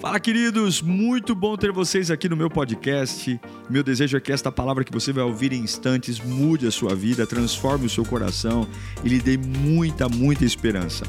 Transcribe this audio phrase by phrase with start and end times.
[0.00, 0.80] Fala, queridos!
[0.80, 3.40] Muito bom ter vocês aqui no meu podcast.
[3.68, 6.94] Meu desejo é que esta palavra que você vai ouvir em instantes mude a sua
[6.94, 8.64] vida, transforme o seu coração
[9.04, 11.04] e lhe dê muita, muita esperança.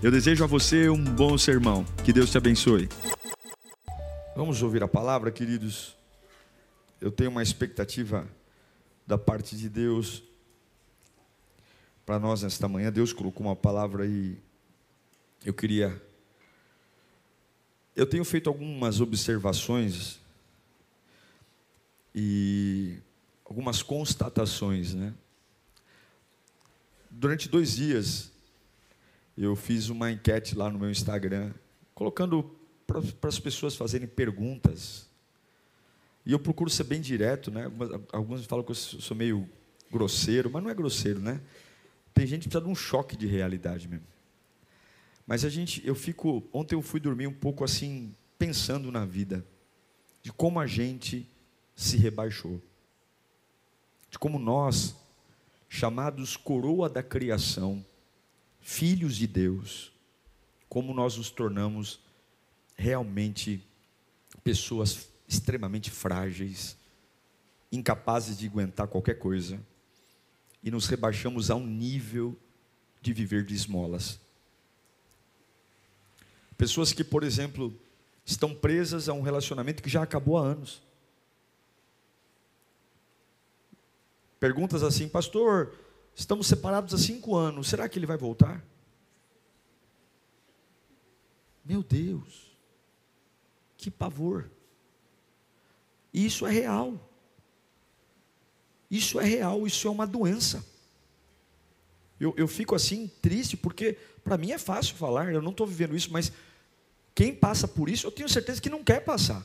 [0.00, 1.84] Eu desejo a você um bom sermão.
[2.04, 2.88] Que Deus te abençoe.
[4.36, 5.96] Vamos ouvir a palavra, queridos.
[7.00, 8.24] Eu tenho uma expectativa
[9.04, 10.22] da parte de Deus
[12.06, 12.92] para nós nesta manhã.
[12.92, 14.38] Deus colocou uma palavra aí.
[15.44, 16.00] Eu queria
[17.98, 20.20] eu tenho feito algumas observações
[22.14, 22.96] e
[23.44, 25.12] algumas constatações, né?
[27.10, 28.30] Durante dois dias,
[29.36, 31.52] eu fiz uma enquete lá no meu Instagram,
[31.92, 32.44] colocando
[32.86, 35.08] para as pessoas fazerem perguntas.
[36.24, 37.64] E eu procuro ser bem direto, né?
[38.12, 39.50] Alguns falam que eu sou meio
[39.90, 41.40] grosseiro, mas não é grosseiro, né?
[42.14, 44.06] Tem gente que precisa de um choque de realidade mesmo.
[45.28, 49.44] Mas a gente, eu fico, ontem eu fui dormir um pouco assim, pensando na vida,
[50.22, 51.28] de como a gente
[51.76, 52.58] se rebaixou,
[54.10, 54.96] de como nós,
[55.68, 57.84] chamados coroa da criação,
[58.58, 59.92] filhos de Deus,
[60.66, 62.00] como nós nos tornamos
[62.74, 63.62] realmente
[64.42, 66.74] pessoas extremamente frágeis,
[67.70, 69.60] incapazes de aguentar qualquer coisa,
[70.64, 72.34] e nos rebaixamos a um nível
[73.02, 74.18] de viver de esmolas.
[76.58, 77.72] Pessoas que, por exemplo,
[78.26, 80.82] estão presas a um relacionamento que já acabou há anos.
[84.40, 85.72] Perguntas assim, pastor,
[86.14, 88.62] estamos separados há cinco anos, será que ele vai voltar?
[91.64, 92.56] Meu Deus,
[93.76, 94.50] que pavor.
[96.12, 97.08] Isso é real.
[98.90, 100.64] Isso é real, isso é uma doença.
[102.18, 105.94] Eu, eu fico assim triste, porque para mim é fácil falar, eu não estou vivendo
[105.94, 106.32] isso, mas
[107.18, 109.44] quem passa por isso, eu tenho certeza que não quer passar.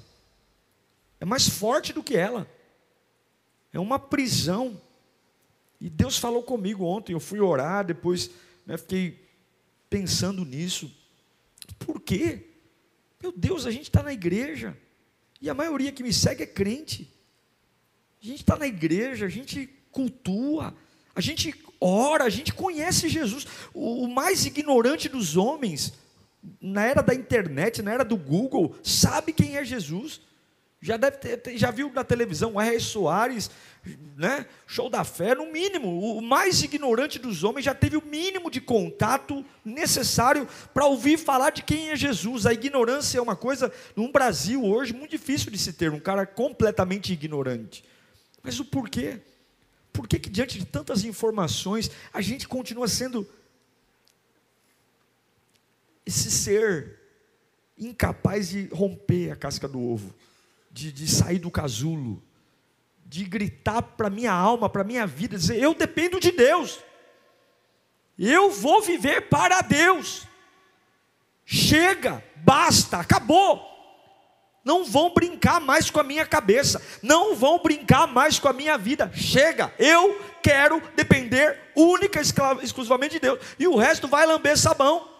[1.20, 2.48] É mais forte do que ela.
[3.74, 4.80] É uma prisão.
[5.82, 8.30] E Deus falou comigo ontem, eu fui orar, depois
[8.64, 9.28] né, fiquei
[9.89, 10.95] pensando nisso.
[11.80, 12.45] Por quê?
[13.20, 14.78] Meu Deus, a gente está na igreja.
[15.42, 17.12] E a maioria que me segue é crente.
[18.22, 20.76] A gente está na igreja, a gente cultua,
[21.16, 23.48] a gente ora, a gente conhece Jesus.
[23.73, 26.02] O, o mais ignorante dos homens
[26.61, 30.21] na era da internet, na era do Google, sabe quem é Jesus.
[30.81, 32.77] Já deve ter, já viu na televisão R.
[32.77, 33.49] Soares,
[34.17, 34.45] né?
[34.67, 38.59] Show da fé, no mínimo, o mais ignorante dos homens já teve o mínimo de
[38.59, 42.45] contato necessário para ouvir falar de quem é Jesus.
[42.45, 46.26] A ignorância é uma coisa, no Brasil hoje, muito difícil de se ter, um cara
[46.26, 47.86] completamente ignorante.
[48.43, 49.21] Mas o porquê?
[49.93, 53.26] Por que, que diante de tantas informações, a gente continua sendo
[56.05, 56.99] esse ser
[57.77, 60.14] incapaz de romper a casca do ovo,
[60.71, 62.21] de, de sair do casulo,
[63.05, 66.80] de gritar para minha alma, para minha vida, dizer: eu dependo de Deus,
[68.17, 70.27] eu vou viver para Deus.
[71.45, 73.71] Chega, basta, acabou.
[74.64, 78.77] Não vão brincar mais com a minha cabeça, não vão brincar mais com a minha
[78.77, 79.11] vida.
[79.14, 85.13] Chega, eu quero depender única e exclusivamente de Deus, e o resto vai lamber sabão.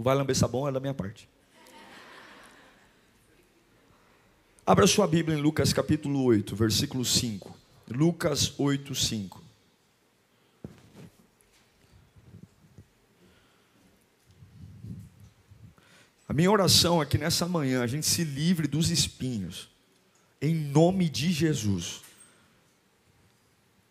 [0.00, 1.28] O vai lamber sabão é da minha parte.
[4.64, 7.54] Abra sua Bíblia em Lucas capítulo 8, versículo 5.
[7.86, 9.44] Lucas 8, 5.
[16.26, 19.68] A minha oração aqui nessa manhã, a gente se livre dos espinhos,
[20.40, 22.00] em nome de Jesus.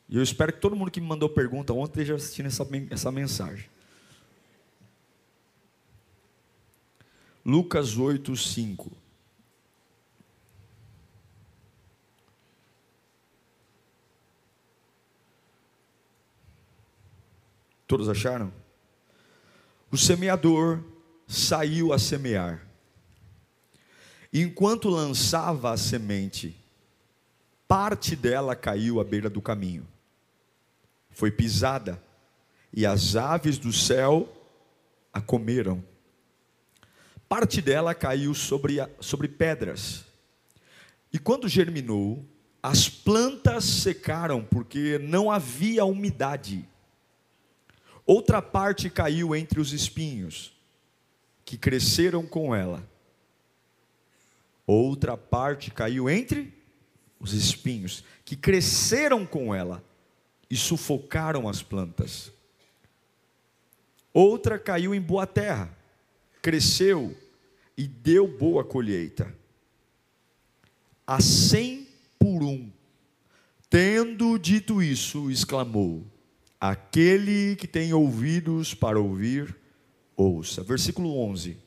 [0.09, 3.11] E eu espero que todo mundo que me mandou pergunta ontem esteja assistindo essa, essa
[3.11, 3.69] mensagem.
[7.45, 8.91] Lucas 8, 5.
[17.87, 18.53] Todos acharam?
[19.91, 20.83] O semeador
[21.27, 22.67] saiu a semear.
[24.31, 26.55] Enquanto lançava a semente,
[27.67, 29.87] parte dela caiu à beira do caminho.
[31.09, 32.01] Foi pisada,
[32.71, 34.31] e as aves do céu
[35.11, 35.83] a comeram
[37.29, 40.03] parte dela caiu sobre, a, sobre pedras.
[41.13, 42.25] E quando germinou,
[42.61, 46.67] as plantas secaram porque não havia umidade.
[48.03, 50.51] Outra parte caiu entre os espinhos,
[51.45, 52.83] que cresceram com ela.
[54.65, 56.51] Outra parte caiu entre
[57.19, 59.83] os espinhos, que cresceram com ela
[60.49, 62.31] e sufocaram as plantas.
[64.11, 65.78] Outra caiu em boa terra
[66.41, 67.15] cresceu
[67.77, 69.33] e deu boa colheita.
[71.05, 71.87] A cem
[72.17, 72.71] por um.
[73.69, 76.05] Tendo dito isso, exclamou:
[76.59, 79.55] Aquele que tem ouvidos para ouvir,
[80.15, 80.63] ouça.
[80.63, 81.57] Versículo 11.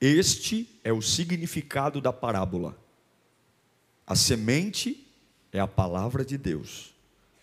[0.00, 2.78] Este é o significado da parábola.
[4.06, 5.06] A semente
[5.52, 6.94] é a palavra de Deus.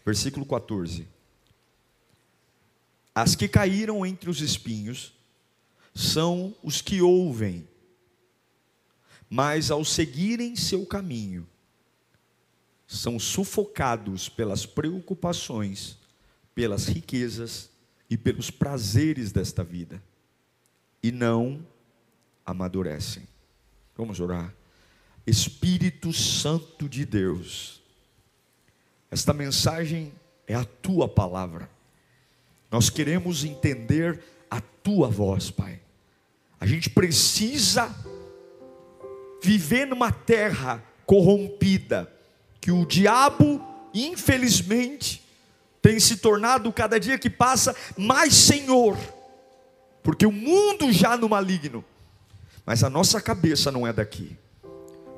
[0.06, 1.07] Versículo 14.
[3.18, 5.12] As que caíram entre os espinhos
[5.92, 7.68] são os que ouvem,
[9.28, 11.50] mas ao seguirem seu caminho,
[12.86, 15.98] são sufocados pelas preocupações,
[16.54, 17.72] pelas riquezas
[18.08, 20.00] e pelos prazeres desta vida,
[21.02, 21.66] e não
[22.46, 23.28] amadurecem.
[23.96, 24.54] Vamos orar.
[25.25, 27.81] Espírito Santo de Deus,
[29.10, 30.14] esta mensagem
[30.46, 31.76] é a tua palavra.
[32.72, 34.19] Nós queremos entender
[34.50, 35.80] a tua voz, Pai.
[36.60, 37.94] A gente precisa
[39.42, 42.12] viver numa terra corrompida,
[42.60, 45.24] que o diabo, infelizmente,
[45.81, 48.98] tem se tornado cada dia que passa mais senhor,
[50.04, 51.86] porque o mundo já no maligno
[52.68, 54.38] mas a nossa cabeça não é daqui.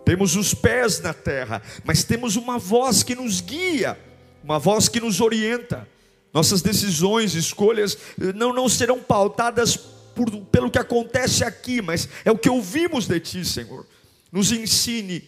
[0.06, 4.00] Temos os pés na terra, mas temos uma voz que nos guia,
[4.44, 5.88] uma voz que nos orienta.
[6.34, 12.32] Nossas decisões, escolhas eh, não, não serão pautadas por, pelo que acontece aqui, mas é
[12.32, 13.86] o que ouvimos de Ti, Senhor.
[14.32, 15.28] Nos ensine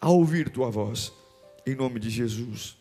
[0.00, 1.12] a ouvir Tua voz,
[1.66, 2.76] em nome de Jesus.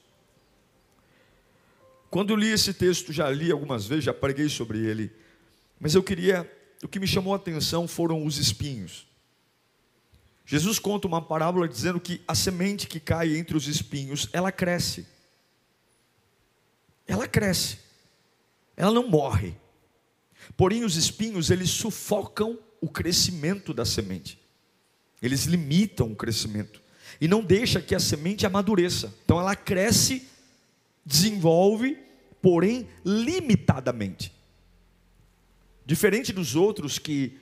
[2.10, 5.12] Quando li esse texto, já li algumas vezes, já preguei sobre ele,
[5.80, 6.50] mas eu queria
[6.83, 9.07] o que me chamou a atenção foram os espinhos.
[10.45, 15.06] Jesus conta uma parábola dizendo que a semente que cai entre os espinhos, ela cresce.
[17.10, 17.80] Ela cresce.
[18.78, 19.56] Ela não morre.
[20.56, 24.40] Porém, os espinhos, eles sufocam o crescimento da semente.
[25.22, 26.82] Eles limitam o crescimento
[27.20, 29.14] e não deixa que a semente amadureça.
[29.26, 30.28] Então ela cresce,
[31.04, 31.98] desenvolve,
[32.42, 34.32] porém limitadamente.
[35.86, 37.38] Diferente dos outros que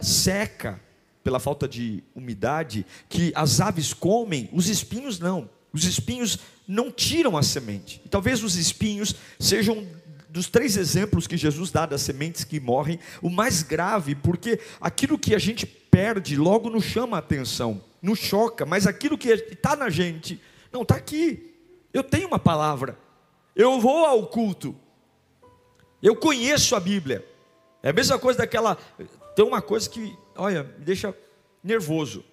[0.00, 0.80] seca
[1.22, 5.50] pela falta de umidade, que as aves comem, os espinhos não.
[5.72, 8.00] Os espinhos não tiram a semente.
[8.04, 9.86] E talvez os espinhos sejam
[10.28, 15.18] dos três exemplos que Jesus dá das sementes que morrem, o mais grave, porque aquilo
[15.18, 19.74] que a gente perde logo nos chama a atenção, nos choca, mas aquilo que está
[19.74, 21.54] na gente, não, está aqui.
[21.92, 22.98] Eu tenho uma palavra,
[23.56, 24.76] eu vou ao culto,
[26.02, 27.26] eu conheço a Bíblia,
[27.82, 28.76] é a mesma coisa daquela.
[29.34, 31.14] Tem uma coisa que, olha, me deixa
[31.62, 32.24] nervoso.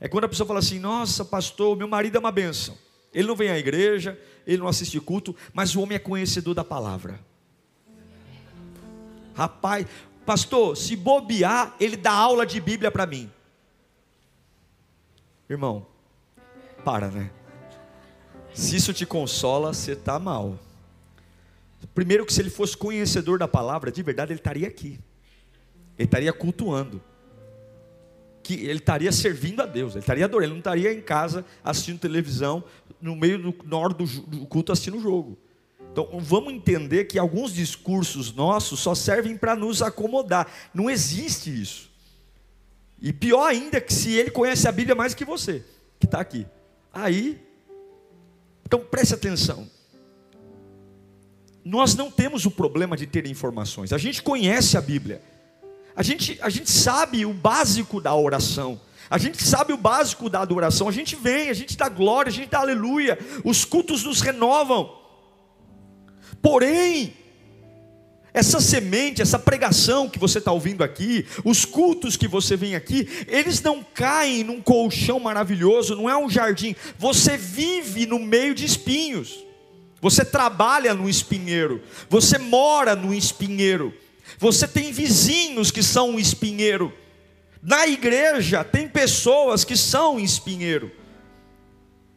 [0.00, 2.76] É quando a pessoa fala assim: Nossa, pastor, meu marido é uma benção.
[3.12, 6.64] Ele não vem à igreja, ele não assiste culto, mas o homem é conhecedor da
[6.64, 7.20] palavra.
[9.34, 9.86] Rapaz,
[10.24, 13.30] pastor, se bobear, ele dá aula de Bíblia para mim.
[15.48, 15.86] Irmão,
[16.84, 17.30] para, né?
[18.54, 20.58] Se isso te consola, você está mal.
[21.94, 24.98] Primeiro que se ele fosse conhecedor da palavra, de verdade, ele estaria aqui.
[25.98, 27.02] Ele estaria cultuando.
[28.50, 32.00] Que ele estaria servindo a Deus, ele estaria adorando, ele não estaria em casa assistindo
[32.00, 32.64] televisão,
[33.00, 35.38] no meio do, na hora do, do culto assistindo o jogo.
[35.92, 40.48] Então vamos entender que alguns discursos nossos só servem para nos acomodar.
[40.74, 41.88] Não existe isso.
[43.00, 45.64] E pior ainda que se ele conhece a Bíblia mais que você,
[46.00, 46.44] que está aqui.
[46.92, 47.40] Aí,
[48.64, 49.68] então preste atenção
[51.64, 53.92] nós não temos o problema de ter informações.
[53.92, 55.22] A gente conhece a Bíblia.
[56.00, 58.80] A gente, a gente sabe o básico da oração.
[59.10, 60.88] A gente sabe o básico da adoração.
[60.88, 63.18] A gente vem, a gente dá glória, a gente dá aleluia.
[63.44, 64.96] Os cultos nos renovam.
[66.40, 67.12] Porém,
[68.32, 73.06] essa semente, essa pregação que você está ouvindo aqui, os cultos que você vem aqui,
[73.28, 76.74] eles não caem num colchão maravilhoso, não é um jardim.
[76.98, 79.44] Você vive no meio de espinhos.
[80.00, 83.92] Você trabalha no espinheiro, você mora no espinheiro,
[84.38, 86.92] você tem vizinhos que são um espinheiro.
[87.62, 90.90] Na igreja tem pessoas que são espinheiro.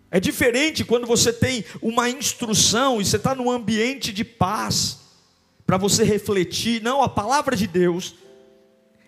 [0.10, 5.00] É diferente quando você tem uma instrução e você está num ambiente de paz
[5.66, 6.82] para você refletir.
[6.82, 8.16] Não, a palavra de Deus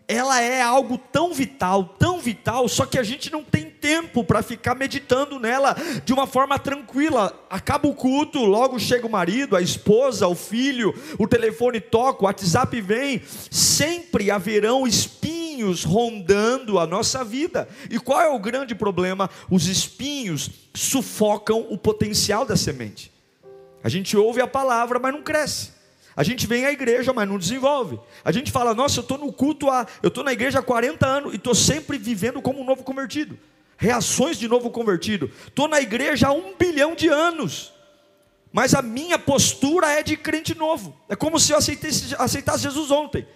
[0.08, 4.42] ela é algo tão vital, tão vital, só que a gente não tem tempo para
[4.42, 7.32] ficar meditando nela de uma forma tranquila.
[7.48, 12.26] Acaba o culto, logo chega o marido, a esposa, o filho, o telefone toca, o
[12.26, 13.22] WhatsApp vem.
[13.52, 17.70] Sempre haverão espinhos rondando a nossa vida.
[17.88, 19.30] E qual é o grande problema?
[19.52, 23.12] Os espinhos sufocam o potencial da semente.
[23.84, 25.76] A gente ouve a palavra, mas não cresce.
[26.16, 28.00] A gente vem à igreja, mas não desenvolve.
[28.24, 31.06] A gente fala, nossa, eu estou no culto, há, eu estou na igreja há 40
[31.06, 33.38] anos e estou sempre vivendo como um novo convertido.
[33.78, 35.32] Reações de novo convertido.
[35.48, 37.74] Estou na igreja há um bilhão de anos.
[38.52, 40.98] Mas a minha postura é de crente novo.
[41.10, 43.28] É como se eu aceitasse, aceitasse Jesus ontem.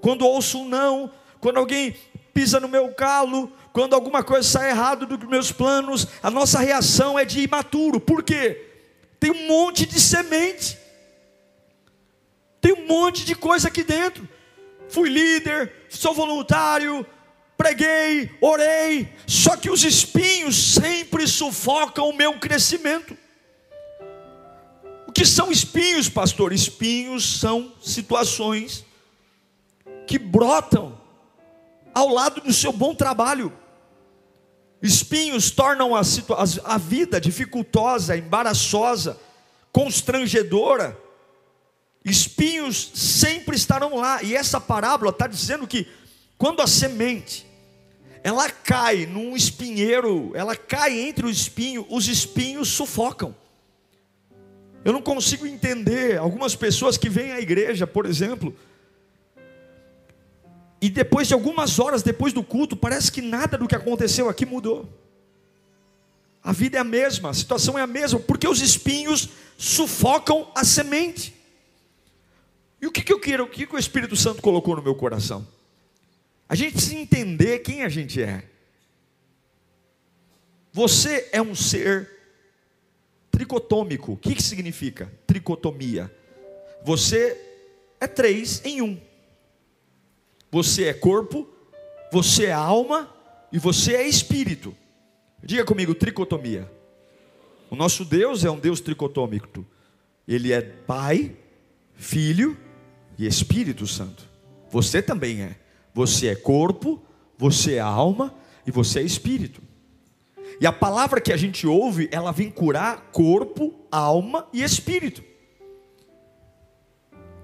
[0.00, 1.96] Quando ouço um não, quando alguém
[2.32, 7.18] pisa no meu calo, quando alguma coisa sai errado dos meus planos, a nossa reação
[7.18, 7.98] é de imaturo.
[7.98, 8.66] Por quê?
[9.18, 10.78] Tem um monte de semente.
[12.60, 14.28] Tem um monte de coisa aqui dentro.
[14.88, 17.06] Fui líder, sou voluntário,
[17.60, 23.14] preguei, orei, só que os espinhos sempre sufocam o meu crescimento.
[25.06, 26.54] O que são espinhos, pastor?
[26.54, 28.82] Espinhos são situações
[30.06, 30.98] que brotam
[31.94, 33.52] ao lado do seu bom trabalho.
[34.80, 36.00] Espinhos tornam a,
[36.64, 39.20] a vida dificultosa, embaraçosa,
[39.70, 40.98] constrangedora.
[42.02, 45.86] Espinhos sempre estarão lá, e essa parábola está dizendo que
[46.38, 47.49] quando a semente
[48.22, 53.34] ela cai num espinheiro, ela cai entre o espinho, os espinhos sufocam.
[54.84, 58.54] Eu não consigo entender algumas pessoas que vêm à igreja, por exemplo,
[60.80, 64.46] e depois de algumas horas depois do culto, parece que nada do que aconteceu aqui
[64.46, 64.88] mudou.
[66.42, 70.64] A vida é a mesma, a situação é a mesma, porque os espinhos sufocam a
[70.64, 71.34] semente.
[72.80, 74.94] E o que, que eu quero, o que, que o Espírito Santo colocou no meu
[74.94, 75.46] coração?
[76.50, 78.42] A gente precisa entender quem a gente é.
[80.72, 82.10] Você é um ser
[83.30, 84.14] tricotômico.
[84.14, 86.12] O que, que significa tricotomia?
[86.84, 87.40] Você
[88.00, 89.00] é três em um.
[90.50, 91.48] Você é corpo,
[92.10, 93.08] você é alma
[93.52, 94.76] e você é espírito.
[95.40, 96.68] Diga comigo, tricotomia.
[97.70, 99.64] O nosso Deus é um Deus tricotômico.
[100.26, 101.36] Ele é Pai,
[101.94, 102.58] Filho
[103.16, 104.28] e Espírito Santo.
[104.68, 105.59] Você também é.
[105.94, 107.02] Você é corpo,
[107.36, 108.34] você é alma
[108.66, 109.62] e você é espírito.
[110.60, 115.24] E a palavra que a gente ouve, ela vem curar corpo, alma e espírito.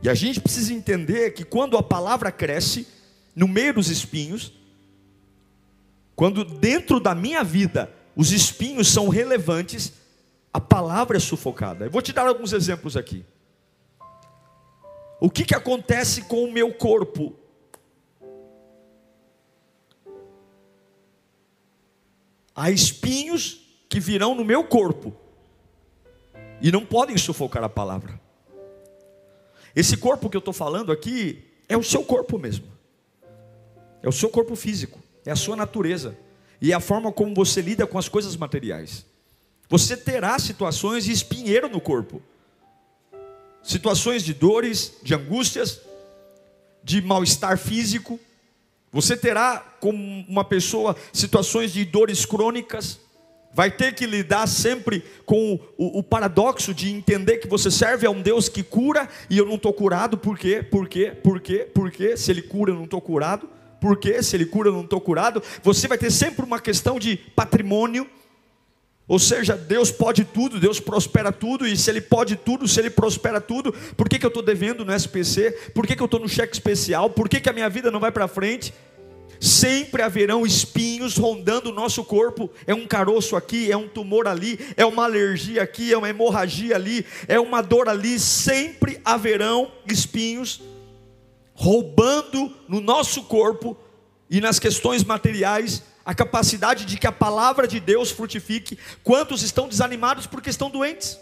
[0.03, 2.87] E a gente precisa entender que quando a palavra cresce
[3.35, 4.53] no meio dos espinhos,
[6.15, 9.93] quando dentro da minha vida os espinhos são relevantes,
[10.53, 11.85] a palavra é sufocada.
[11.87, 13.25] Eu vou te dar alguns exemplos aqui.
[15.21, 17.35] O que, que acontece com o meu corpo?
[22.57, 25.15] Há espinhos que virão no meu corpo
[26.63, 28.19] e não podem sufocar a palavra.
[29.75, 32.67] Esse corpo que eu estou falando aqui é o seu corpo mesmo,
[34.03, 36.17] é o seu corpo físico, é a sua natureza
[36.61, 39.05] e é a forma como você lida com as coisas materiais.
[39.69, 42.23] Você terá situações de espinheiro no corpo
[43.67, 45.81] situações de dores, de angústias,
[46.83, 48.19] de mal-estar físico.
[48.93, 53.01] Você terá, como uma pessoa, situações de dores crônicas.
[53.53, 58.11] Vai ter que lidar sempre com o, o, paradoxo de entender que você serve a
[58.11, 60.63] um Deus que cura e eu não estou curado, por quê?
[60.63, 61.13] Por quê?
[61.23, 61.67] Por quê?
[61.73, 62.19] Por quê?
[62.19, 63.49] Se Ele cura, eu não estou curado.
[63.81, 64.23] Por quê?
[64.23, 65.43] Se Ele cura, eu não estou curado.
[65.63, 68.07] Você vai ter sempre uma questão de patrimônio,
[69.09, 72.91] ou seja, Deus pode tudo, Deus prospera tudo, e se Ele pode tudo, se Ele
[72.91, 75.53] prospera tudo, por que, que eu estou devendo no SPC?
[75.73, 77.11] Por que, que eu estou no cheque especial?
[77.11, 78.75] Por que, que a minha vida não vai para frente?
[79.39, 82.51] Sempre haverão espinhos rondando o nosso corpo.
[82.67, 86.75] É um caroço aqui, é um tumor ali, é uma alergia aqui, é uma hemorragia
[86.75, 88.19] ali, é uma dor ali.
[88.19, 90.63] Sempre haverão espinhos
[91.55, 93.77] roubando no nosso corpo
[94.29, 98.79] e nas questões materiais a capacidade de que a palavra de Deus frutifique.
[99.03, 101.19] Quantos estão desanimados porque estão doentes?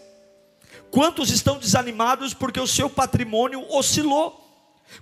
[0.91, 4.43] Quantos estão desanimados porque o seu patrimônio oscilou?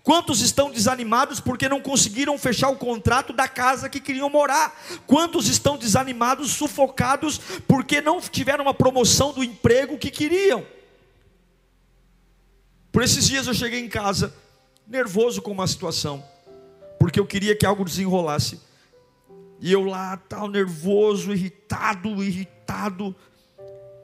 [0.04, 4.80] Quantos estão desanimados porque não conseguiram fechar o contrato da casa que queriam morar?
[5.04, 10.64] Quantos estão desanimados, sufocados porque não tiveram uma promoção do emprego que queriam?
[12.92, 14.32] Por esses dias eu cheguei em casa
[14.86, 16.24] nervoso com uma situação,
[17.00, 18.60] porque eu queria que algo desenrolasse.
[19.62, 23.14] E eu lá, tal, nervoso, irritado, irritado.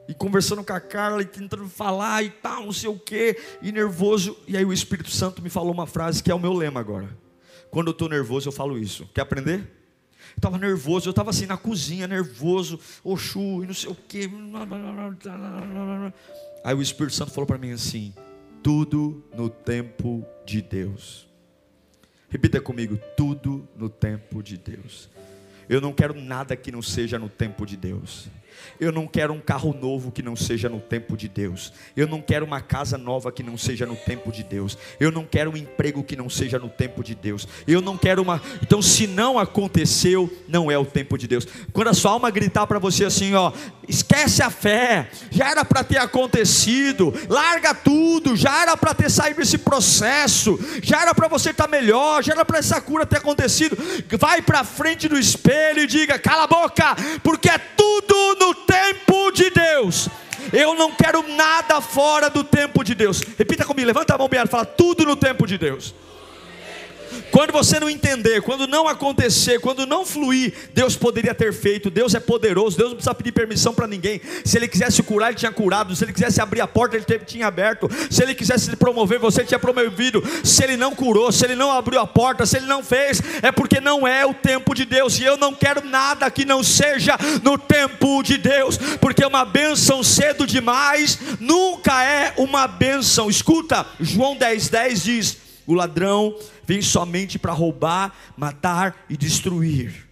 [0.07, 3.69] E conversando com a Carla e tentando falar e tal, não sei o quê, e
[3.69, 4.37] nervoso.
[4.47, 7.09] E aí o Espírito Santo me falou uma frase que é o meu lema agora.
[7.69, 9.07] Quando eu estou nervoso, eu falo isso.
[9.13, 9.69] Quer aprender?
[10.35, 14.29] Estava nervoso, eu estava assim na cozinha, nervoso, oxu, e não sei o quê.
[16.63, 18.13] Aí o Espírito Santo falou para mim assim:
[18.63, 21.27] tudo no tempo de Deus.
[22.29, 25.09] Repita comigo: tudo no tempo de Deus.
[25.69, 28.27] Eu não quero nada que não seja no tempo de Deus.
[28.79, 31.73] Eu não quero um carro novo que não seja no tempo de Deus.
[31.95, 34.77] Eu não quero uma casa nova que não seja no tempo de Deus.
[34.99, 37.47] Eu não quero um emprego que não seja no tempo de Deus.
[37.67, 38.41] Eu não quero uma.
[38.61, 41.47] Então, se não aconteceu, não é o tempo de Deus.
[41.73, 43.51] Quando a sua alma gritar para você assim, ó,
[43.87, 49.41] esquece a fé, já era para ter acontecido, larga tudo, já era para ter saído
[49.41, 53.17] esse processo, já era para você estar tá melhor, já era para essa cura ter
[53.17, 53.77] acontecido.
[54.19, 59.31] Vai para frente do espelho e diga: cala a boca, porque é tudo no tempo
[59.31, 60.09] de Deus.
[60.51, 63.21] Eu não quero nada fora do tempo de Deus.
[63.37, 65.93] Repita comigo, levanta a mão bem, fala tudo no tempo de Deus.
[67.31, 71.89] Quando você não entender, quando não acontecer, quando não fluir, Deus poderia ter feito.
[71.89, 74.21] Deus é poderoso, Deus não precisa pedir permissão para ninguém.
[74.43, 75.95] Se Ele quisesse curar, Ele tinha curado.
[75.95, 77.89] Se Ele quisesse abrir a porta, Ele tinha aberto.
[78.09, 80.23] Se Ele quisesse promover, você tinha promovido.
[80.43, 83.51] Se Ele não curou, se Ele não abriu a porta, se Ele não fez, é
[83.51, 85.19] porque não é o tempo de Deus.
[85.19, 90.03] E eu não quero nada que não seja no tempo de Deus, porque uma bênção
[90.03, 93.29] cedo demais nunca é uma bênção.
[93.29, 96.35] Escuta, João 10,10 10 diz: o ladrão
[96.65, 100.09] vem somente para roubar, matar e destruir.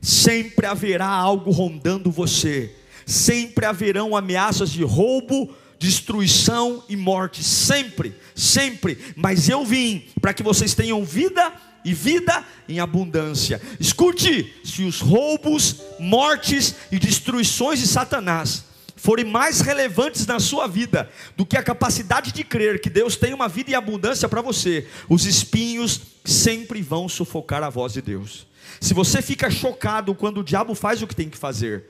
[0.00, 2.74] Sempre haverá algo rondando você,
[3.06, 8.98] sempre haverão ameaças de roubo, destruição e morte, sempre, sempre.
[9.14, 11.52] Mas eu vim para que vocês tenham vida
[11.84, 13.62] e vida em abundância.
[13.78, 18.71] Escute: se os roubos, mortes e destruições de Satanás
[19.02, 23.34] forem mais relevantes na sua vida do que a capacidade de crer que Deus tem
[23.34, 28.46] uma vida em abundância para você, os espinhos sempre vão sufocar a voz de Deus.
[28.80, 31.86] Se você fica chocado quando o diabo faz o que tem que fazer,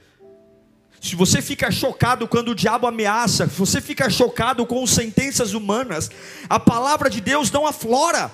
[1.03, 6.11] se você fica chocado quando o diabo ameaça, se você fica chocado com sentenças humanas,
[6.49, 8.33] a palavra de Deus não aflora,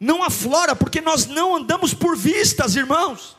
[0.00, 3.36] não aflora, porque nós não andamos por vistas, irmãos.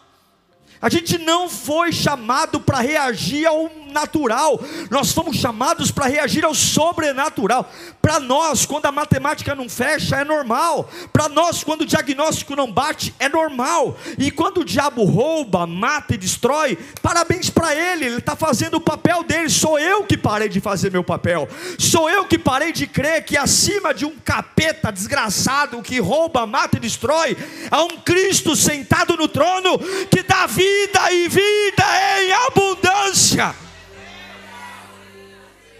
[0.79, 3.67] A gente não foi chamado para reagir ao
[3.97, 4.59] natural,
[4.91, 7.69] nós fomos chamados para reagir ao sobrenatural.
[8.01, 10.87] Para nós, quando a matemática não fecha, é normal.
[11.11, 13.97] Para nós, quando o diagnóstico não bate, é normal.
[14.17, 18.81] E quando o diabo rouba, mata e destrói, parabéns para ele, ele está fazendo o
[18.81, 19.49] papel dele.
[19.49, 21.47] Sou eu que parei de fazer meu papel,
[21.79, 26.77] sou eu que parei de crer que acima de um capeta desgraçado que rouba, mata
[26.77, 27.35] e destrói,
[27.71, 29.79] há um Cristo sentado no trono
[30.09, 31.83] que dá vida e vida
[32.21, 33.66] em abundância.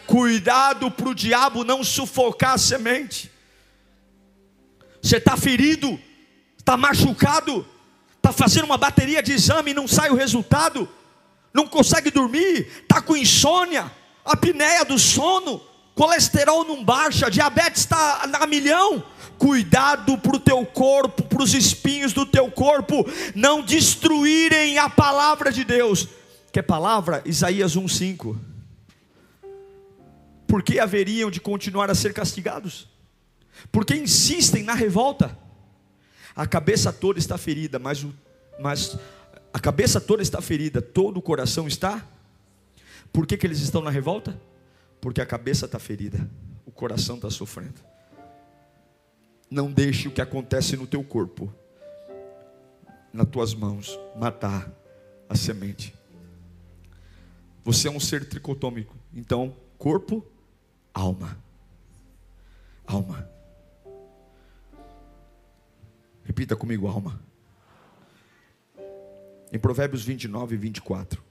[0.08, 3.30] Cuidado para o diabo não sufocar a semente.
[5.02, 6.00] Você está ferido,
[6.58, 7.68] está machucado,
[8.16, 10.88] está fazendo uma bateria de exame e não sai o resultado,
[11.54, 13.92] não consegue dormir, está com insônia,
[14.24, 15.62] apneia do sono,
[15.94, 19.04] colesterol não baixa, diabetes está a milhão.
[19.38, 25.52] Cuidado para o teu corpo, para os espinhos do teu corpo não destruírem a palavra
[25.52, 26.08] de Deus.
[26.52, 27.22] Que é palavra?
[27.26, 28.47] Isaías 1,5
[30.48, 32.90] por que haveriam de continuar a ser castigados?
[33.72, 35.38] Porque insistem na revolta.
[36.36, 38.14] A cabeça toda está ferida, mas, o,
[38.60, 38.98] mas
[39.54, 42.06] a cabeça toda está ferida, todo o coração está.
[43.12, 44.40] Por que, que eles estão na revolta?
[45.02, 46.30] Porque a cabeça está ferida,
[46.66, 47.82] o coração está sofrendo.
[49.50, 51.52] Não deixe o que acontece no teu corpo,
[53.12, 54.72] nas tuas mãos, matar
[55.28, 55.94] a semente.
[57.64, 60.26] Você é um ser tricotômico, então corpo,
[60.98, 61.38] alma.
[62.86, 63.30] Alma.
[66.24, 67.22] Repita comigo, alma.
[69.52, 71.24] Em Provérbios 29 e 24.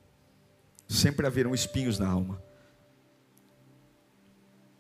[0.88, 2.40] Sempre haverão espinhos na alma.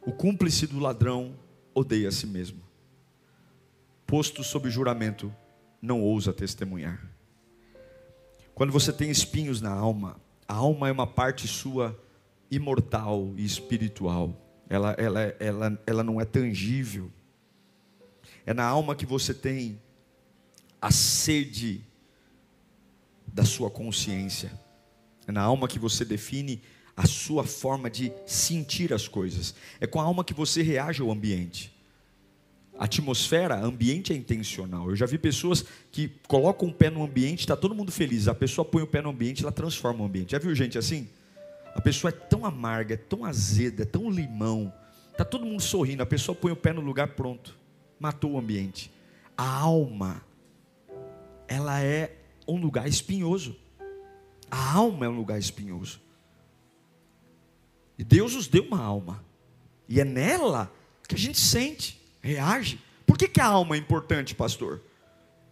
[0.06, 1.36] O cúmplice do ladrão
[1.74, 2.62] odeia a si mesmo.
[4.06, 5.34] Posto sob juramento,
[5.82, 7.04] não ousa testemunhar.
[8.54, 12.00] Quando você tem espinhos na alma, a alma é uma parte sua
[12.48, 17.10] imortal e espiritual ela, ela, ela, ela não é tangível.
[18.44, 19.80] É na alma que você tem
[20.80, 21.84] a sede
[23.26, 24.52] da sua consciência.
[25.26, 26.62] É na alma que você define
[26.96, 29.54] a sua forma de sentir as coisas.
[29.80, 31.74] É com a alma que você reage ao ambiente.
[32.78, 34.90] A atmosfera, ambiente é intencional.
[34.90, 38.28] Eu já vi pessoas que colocam o pé no ambiente, está todo mundo feliz.
[38.28, 40.32] A pessoa põe o pé no ambiente, ela transforma o ambiente.
[40.32, 41.08] Já viu gente assim?
[41.76, 44.72] A pessoa é tão amarga, é tão azeda, é tão limão.
[45.12, 47.54] Está todo mundo sorrindo, a pessoa põe o pé no lugar pronto.
[48.00, 48.90] Matou o ambiente.
[49.36, 50.22] A alma,
[51.46, 52.16] ela é
[52.48, 53.54] um lugar espinhoso.
[54.50, 56.00] A alma é um lugar espinhoso.
[57.98, 59.22] E Deus nos deu uma alma.
[59.86, 60.72] E é nela
[61.06, 62.80] que a gente sente, reage.
[63.06, 64.80] Por que, que a alma é importante, pastor?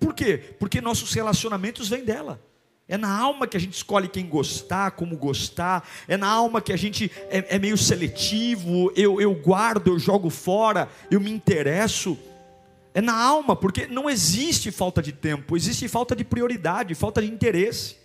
[0.01, 0.39] Por quê?
[0.59, 2.41] Porque nossos relacionamentos vêm dela.
[2.87, 5.89] É na alma que a gente escolhe quem gostar, como gostar.
[6.07, 8.93] É na alma que a gente é, é meio seletivo.
[8.95, 12.19] Eu, eu guardo, eu jogo fora, eu me interesso.
[12.93, 17.29] É na alma, porque não existe falta de tempo, existe falta de prioridade, falta de
[17.29, 17.97] interesse.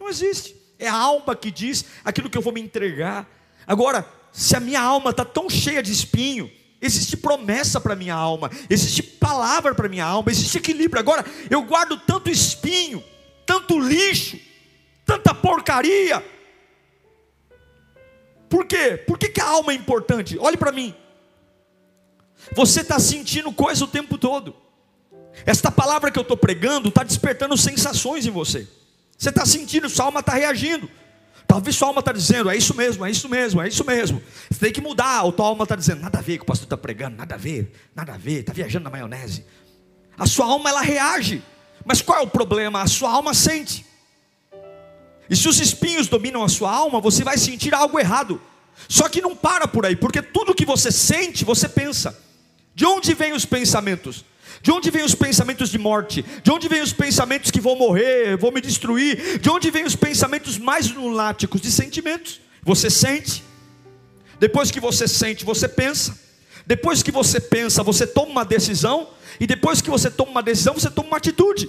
[0.00, 0.56] Não existe.
[0.78, 3.28] É a alma que diz aquilo que eu vou me entregar.
[3.66, 8.50] Agora, se a minha alma está tão cheia de espinho, existe promessa para minha alma,
[8.70, 10.98] existe palavra para minha alma, existe equilíbrio.
[10.98, 13.04] Agora, eu guardo tanto espinho,
[13.46, 14.38] tanto lixo,
[15.04, 16.24] tanta porcaria.
[18.48, 18.96] Por quê?
[19.06, 20.38] Por que, que a alma é importante?
[20.38, 20.94] Olhe para mim.
[22.54, 24.54] Você está sentindo coisa o tempo todo.
[25.46, 28.68] Esta palavra que eu estou pregando está despertando sensações em você.
[29.16, 30.90] Você está sentindo, sua alma está reagindo.
[31.46, 34.22] Talvez sua alma está dizendo, é isso mesmo, é isso mesmo, é isso mesmo.
[34.50, 35.22] Você tem que mudar.
[35.24, 37.38] Ou tua alma está dizendo, nada a ver que o pastor está pregando, nada a
[37.38, 39.44] ver, nada a ver, está viajando na maionese.
[40.16, 41.42] A sua alma ela reage.
[41.84, 42.82] Mas qual é o problema?
[42.82, 43.84] A sua alma sente.
[45.28, 48.40] E se os espinhos dominam a sua alma, você vai sentir algo errado.
[48.88, 52.18] Só que não para por aí, porque tudo que você sente, você pensa.
[52.74, 54.24] De onde vêm os pensamentos?
[54.62, 56.24] De onde vêm os pensamentos de morte?
[56.42, 59.38] De onde vêm os pensamentos que vou morrer, vou me destruir?
[59.38, 62.40] De onde vêm os pensamentos mais lunáticos de sentimentos?
[62.62, 63.42] Você sente.
[64.38, 66.18] Depois que você sente, você pensa.
[66.66, 69.08] Depois que você pensa, você toma uma decisão.
[69.40, 71.68] E depois que você toma uma decisão, você toma uma atitude.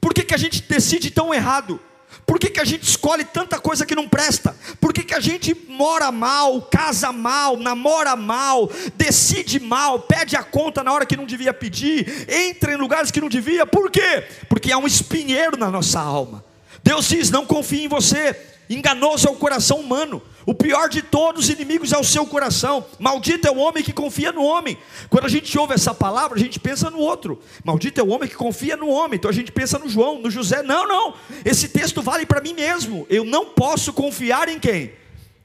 [0.00, 1.80] Por que, que a gente decide tão errado?
[2.26, 4.56] Por que, que a gente escolhe tanta coisa que não presta?
[4.80, 10.42] Por que, que a gente mora mal, casa mal, namora mal, decide mal, pede a
[10.42, 13.66] conta na hora que não devia pedir, entra em lugares que não devia?
[13.66, 14.24] Por quê?
[14.48, 16.44] Porque há um espinheiro na nossa alma.
[16.82, 18.36] Deus diz: não confie em você,
[18.68, 20.22] enganoso é o coração humano.
[20.46, 22.84] O pior de todos os inimigos é o seu coração.
[22.98, 24.76] Maldito é o homem que confia no homem.
[25.08, 27.40] Quando a gente ouve essa palavra, a gente pensa no outro.
[27.64, 29.16] Maldito é o homem que confia no homem.
[29.16, 30.62] Então a gente pensa no João, no José.
[30.62, 31.14] Não, não.
[31.44, 33.06] Esse texto vale para mim mesmo.
[33.08, 34.92] Eu não posso confiar em quem?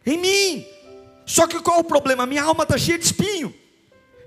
[0.05, 0.65] Em mim.
[1.25, 2.25] Só que qual o problema?
[2.25, 3.53] Minha alma está cheia de espinho.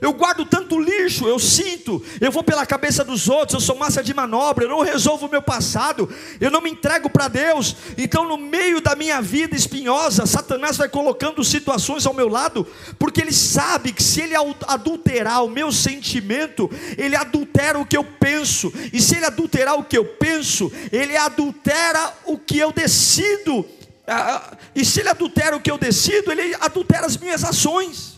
[0.03, 4.03] Eu guardo tanto lixo, eu sinto, eu vou pela cabeça dos outros, eu sou massa
[4.03, 7.77] de manobra, eu não resolvo o meu passado, eu não me entrego para Deus.
[7.97, 12.67] Então, no meio da minha vida espinhosa, Satanás vai colocando situações ao meu lado,
[12.99, 14.35] porque ele sabe que se ele
[14.67, 19.85] adulterar o meu sentimento, ele adultera o que eu penso, e se ele adulterar o
[19.85, 23.65] que eu penso, ele adultera o que eu decido.
[24.05, 28.12] Ah, ah, e se ele adultera o que eu decido, ele adultera as minhas ações.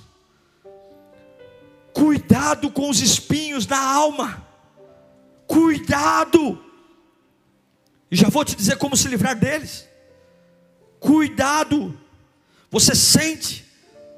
[1.94, 4.44] Cuidado com os espinhos na alma.
[5.46, 6.60] Cuidado.
[8.10, 9.88] E já vou te dizer como se livrar deles.
[10.98, 11.96] Cuidado.
[12.68, 13.64] Você sente,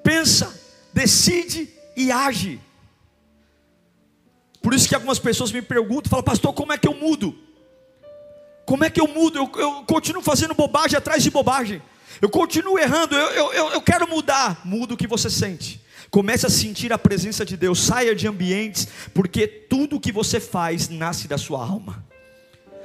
[0.03, 0.59] pensa,
[0.95, 2.59] decide e age.
[4.63, 7.39] Por isso que algumas pessoas me perguntam, falam, pastor, como é que eu mudo?
[8.65, 9.39] Como é que eu mudo?
[9.39, 11.83] Eu, eu continuo fazendo bobagem atrás de bobagem.
[12.23, 14.63] Eu continuo errando, eu, eu, eu quero mudar.
[14.65, 15.85] Muda o que você sente.
[16.17, 20.89] Comece a sentir a presença de Deus, saia de ambientes, porque tudo que você faz
[20.89, 22.03] nasce da sua alma.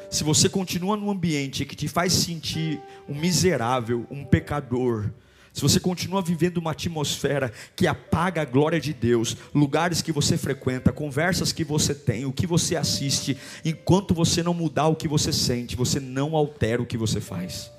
[0.09, 5.11] Se você continua num ambiente que te faz sentir um miserável, um pecador,
[5.53, 10.37] se você continua vivendo uma atmosfera que apaga a glória de Deus, lugares que você
[10.37, 15.07] frequenta, conversas que você tem, o que você assiste, enquanto você não mudar o que
[15.07, 17.71] você sente, você não altera o que você faz.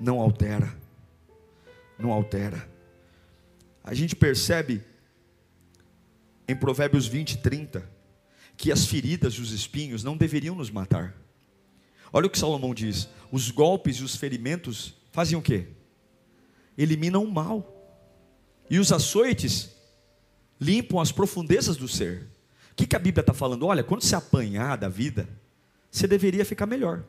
[0.00, 0.74] Não altera.
[1.98, 2.77] Não altera.
[3.88, 4.84] A gente percebe
[6.46, 7.90] em Provérbios 20, 30,
[8.54, 11.16] que as feridas e os espinhos não deveriam nos matar.
[12.12, 15.68] Olha o que Salomão diz: os golpes e os ferimentos fazem o quê?
[16.76, 17.74] Eliminam o mal.
[18.68, 19.74] E os açoites
[20.60, 22.28] limpam as profundezas do ser.
[22.72, 23.64] O que, que a Bíblia está falando?
[23.64, 25.26] Olha, quando você apanhar da vida,
[25.90, 27.04] você deveria ficar melhor.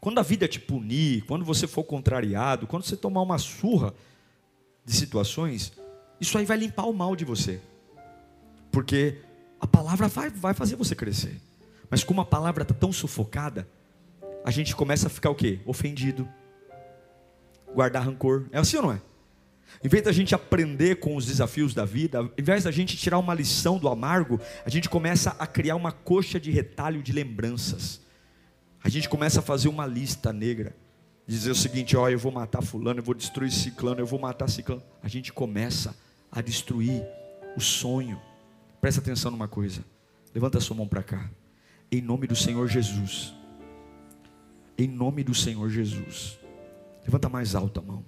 [0.00, 3.92] Quando a vida te punir, quando você for contrariado, quando você tomar uma surra,
[4.84, 5.72] de situações,
[6.20, 7.60] isso aí vai limpar o mal de você.
[8.70, 9.18] Porque
[9.60, 11.40] a palavra vai, vai fazer você crescer.
[11.88, 13.68] Mas como a palavra está tão sufocada,
[14.44, 15.60] a gente começa a ficar o quê?
[15.66, 16.28] Ofendido.
[17.74, 18.46] Guardar rancor.
[18.52, 19.00] É assim ou não é?
[19.82, 23.18] Em vez da gente aprender com os desafios da vida, ao invés da gente tirar
[23.18, 28.00] uma lição do amargo, a gente começa a criar uma coxa de retalho de lembranças.
[28.82, 30.74] A gente começa a fazer uma lista negra
[31.26, 34.48] dizer o seguinte: ó, eu vou matar fulano, eu vou destruir ciclano, eu vou matar
[34.48, 34.82] ciclano.
[35.02, 35.96] A gente começa
[36.30, 37.02] a destruir
[37.56, 38.20] o sonho.
[38.80, 39.84] Presta atenção numa coisa.
[40.34, 41.30] Levanta a sua mão para cá.
[41.90, 43.34] Em nome do Senhor Jesus.
[44.78, 46.38] Em nome do Senhor Jesus.
[47.04, 48.04] Levanta mais alto a mão.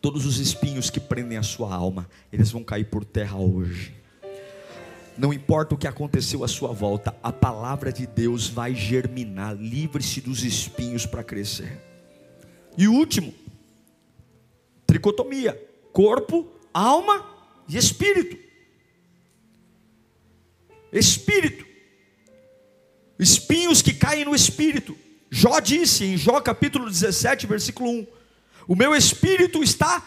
[0.00, 3.94] Todos os espinhos que prendem a sua alma, eles vão cair por terra hoje.
[5.16, 9.56] Não importa o que aconteceu à sua volta, a palavra de Deus vai germinar.
[9.56, 11.80] Livre-se dos espinhos para crescer.
[12.76, 13.34] E o último,
[14.86, 15.60] tricotomia:
[15.92, 17.24] corpo, alma
[17.68, 18.36] e espírito.
[20.92, 21.64] Espírito.
[23.18, 24.96] Espinhos que caem no espírito.
[25.30, 28.06] Jó disse em Jó capítulo 17, versículo 1:
[28.68, 30.04] O meu espírito está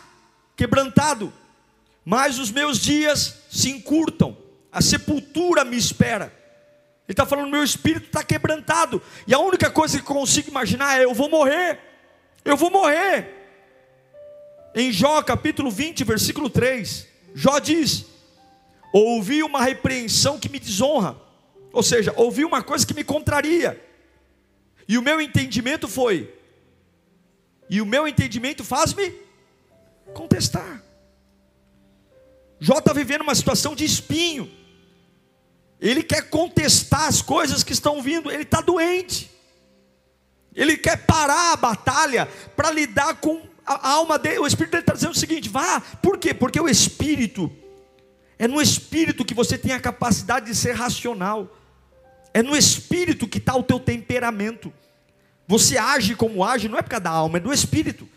[0.55, 1.33] quebrantado,
[2.05, 4.37] mas os meus dias se encurtam
[4.71, 6.25] a sepultura me espera.
[7.07, 11.05] Ele está falando: meu espírito está quebrantado, e a única coisa que consigo imaginar é:
[11.05, 11.79] eu vou morrer,
[12.43, 13.35] eu vou morrer.
[14.75, 18.05] Em Jó capítulo 20, versículo 3, Jó diz:
[18.93, 21.19] Ouvi uma repreensão que me desonra,
[21.71, 23.79] ou seja, ouvi uma coisa que me contraria,
[24.87, 26.33] e o meu entendimento foi,
[27.69, 29.13] e o meu entendimento faz-me
[30.13, 30.83] contestar.
[32.59, 34.51] Jó está vivendo uma situação de espinho,
[35.79, 39.38] ele quer contestar as coisas que estão vindo, ele está doente.
[40.59, 44.39] Ele quer parar a batalha para lidar com a alma dele.
[44.39, 46.33] O Espírito dele está dizendo o seguinte: vá, por quê?
[46.33, 47.49] Porque o Espírito,
[48.37, 51.55] é no Espírito que você tem a capacidade de ser racional,
[52.33, 54.73] é no Espírito que está o teu temperamento.
[55.47, 58.07] Você age como age, não é por causa da alma, é do Espírito.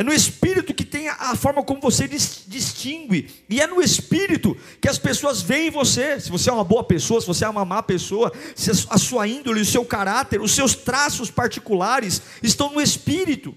[0.00, 3.28] É no espírito que tem a forma como você distingue.
[3.50, 6.18] E é no espírito que as pessoas veem você.
[6.18, 9.28] Se você é uma boa pessoa, se você é uma má pessoa, se a sua
[9.28, 13.54] índole, o seu caráter, os seus traços particulares estão no espírito.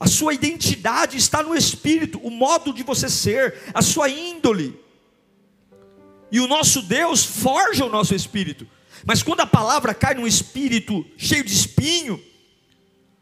[0.00, 4.76] A sua identidade está no espírito, o modo de você ser, a sua índole.
[6.32, 8.66] E o nosso Deus forja o nosso espírito.
[9.04, 12.20] Mas quando a palavra cai num espírito cheio de espinho,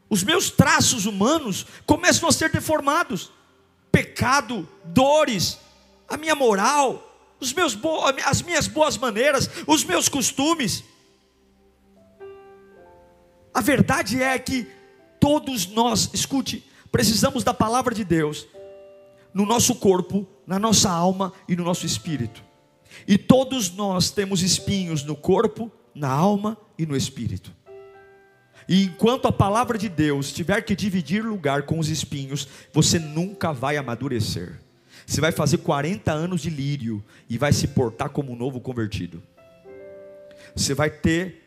[0.09, 3.33] os meus traços humanos começam a ser deformados.
[3.91, 5.59] Pecado, dores,
[6.09, 7.77] a minha moral, os meus
[8.25, 10.85] as minhas boas maneiras, os meus costumes.
[13.53, 14.67] A verdade é que
[15.21, 18.47] todos nós, escute, precisamos da palavra de Deus
[19.33, 22.43] no nosso corpo, na nossa alma e no nosso espírito.
[23.07, 27.53] E todos nós temos espinhos no corpo, na alma e no espírito.
[28.69, 33.53] E enquanto a palavra de Deus tiver que dividir lugar com os espinhos, você nunca
[33.53, 34.59] vai amadurecer.
[35.07, 39.23] Você vai fazer 40 anos de lírio e vai se portar como um novo convertido.
[40.57, 41.43] Você vai ter,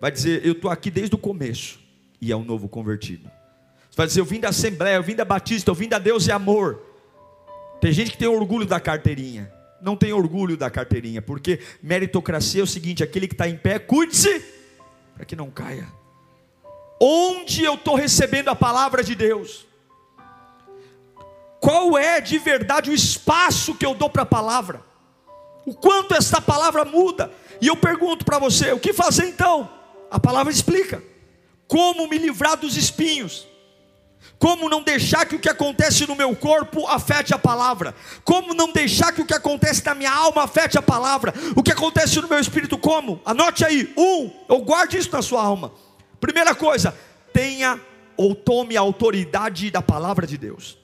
[0.00, 1.80] vai dizer, eu estou aqui desde o começo,
[2.20, 3.28] e é um novo convertido.
[3.90, 6.26] Você vai dizer, eu vim da Assembleia, eu vim da Batista, eu vim da Deus
[6.28, 6.80] e Amor.
[7.80, 9.50] Tem gente que tem orgulho da carteirinha.
[9.82, 13.78] Não tem orgulho da carteirinha, porque meritocracia é o seguinte: aquele que está em pé,
[13.78, 14.44] cuide-se
[15.16, 15.99] para que não caia
[17.00, 19.66] onde eu estou recebendo a palavra de Deus,
[21.58, 24.82] qual é de verdade o espaço que eu dou para a palavra,
[25.64, 29.70] o quanto essa palavra muda, e eu pergunto para você: o que fazer então?
[30.10, 31.02] A palavra explica
[31.66, 33.46] como me livrar dos espinhos.
[34.38, 37.94] Como não deixar que o que acontece no meu corpo afete a palavra?
[38.24, 41.32] Como não deixar que o que acontece na minha alma afete a palavra?
[41.54, 43.20] O que acontece no meu espírito, como?
[43.24, 45.72] Anote aí: um, ou guarde isso na sua alma.
[46.20, 46.94] Primeira coisa,
[47.32, 47.80] tenha
[48.16, 50.78] ou tome a autoridade da palavra de Deus.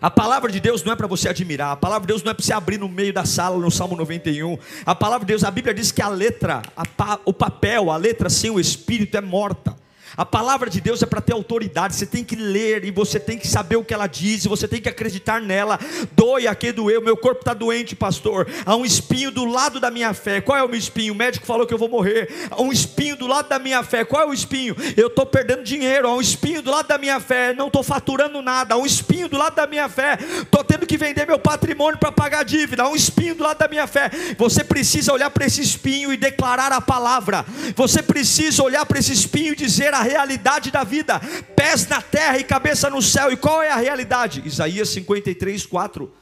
[0.00, 2.34] A palavra de Deus não é para você admirar, a palavra de Deus não é
[2.34, 4.56] para você abrir no meio da sala no Salmo 91.
[4.86, 8.30] A palavra de Deus, a Bíblia diz que a letra, a, o papel, a letra
[8.30, 9.76] sem o espírito é morta.
[10.16, 13.38] A palavra de Deus é para ter autoridade, você tem que ler e você tem
[13.38, 15.78] que saber o que ela diz, e você tem que acreditar nela.
[16.12, 18.46] Doe a que doeu, meu corpo está doente, pastor.
[18.64, 20.40] Há um espinho do lado da minha fé.
[20.40, 21.12] Qual é o meu espinho?
[21.12, 22.28] O médico falou que eu vou morrer.
[22.50, 24.04] Há um espinho do lado da minha fé.
[24.04, 24.76] Qual é o espinho?
[24.96, 26.08] Eu estou perdendo dinheiro.
[26.08, 27.54] Há um espinho do lado da minha fé.
[27.54, 28.74] Não estou faturando nada.
[28.74, 30.18] Há um espinho do lado da minha fé.
[30.42, 32.82] Estou tendo que vender meu patrimônio para pagar dívida.
[32.82, 34.10] Há um espinho do lado da minha fé.
[34.36, 37.44] Você precisa olhar para esse espinho e declarar a palavra.
[37.76, 41.20] Você precisa olhar para esse espinho e dizer a a realidade da vida:
[41.54, 43.30] pés na terra e cabeça no céu.
[43.30, 44.42] E qual é a realidade?
[44.44, 46.12] Isaías 53, 4.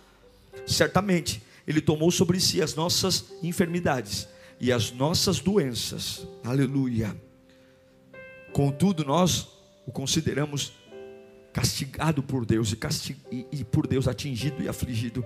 [0.67, 4.29] Certamente, Ele tomou sobre si as nossas enfermidades
[4.61, 6.27] e as nossas doenças.
[6.45, 7.17] Aleluia.
[8.53, 9.49] Contudo, nós
[9.87, 10.73] o consideramos
[11.53, 13.17] castigado por Deus e, castig...
[13.33, 15.25] e, e por Deus atingido e afligido.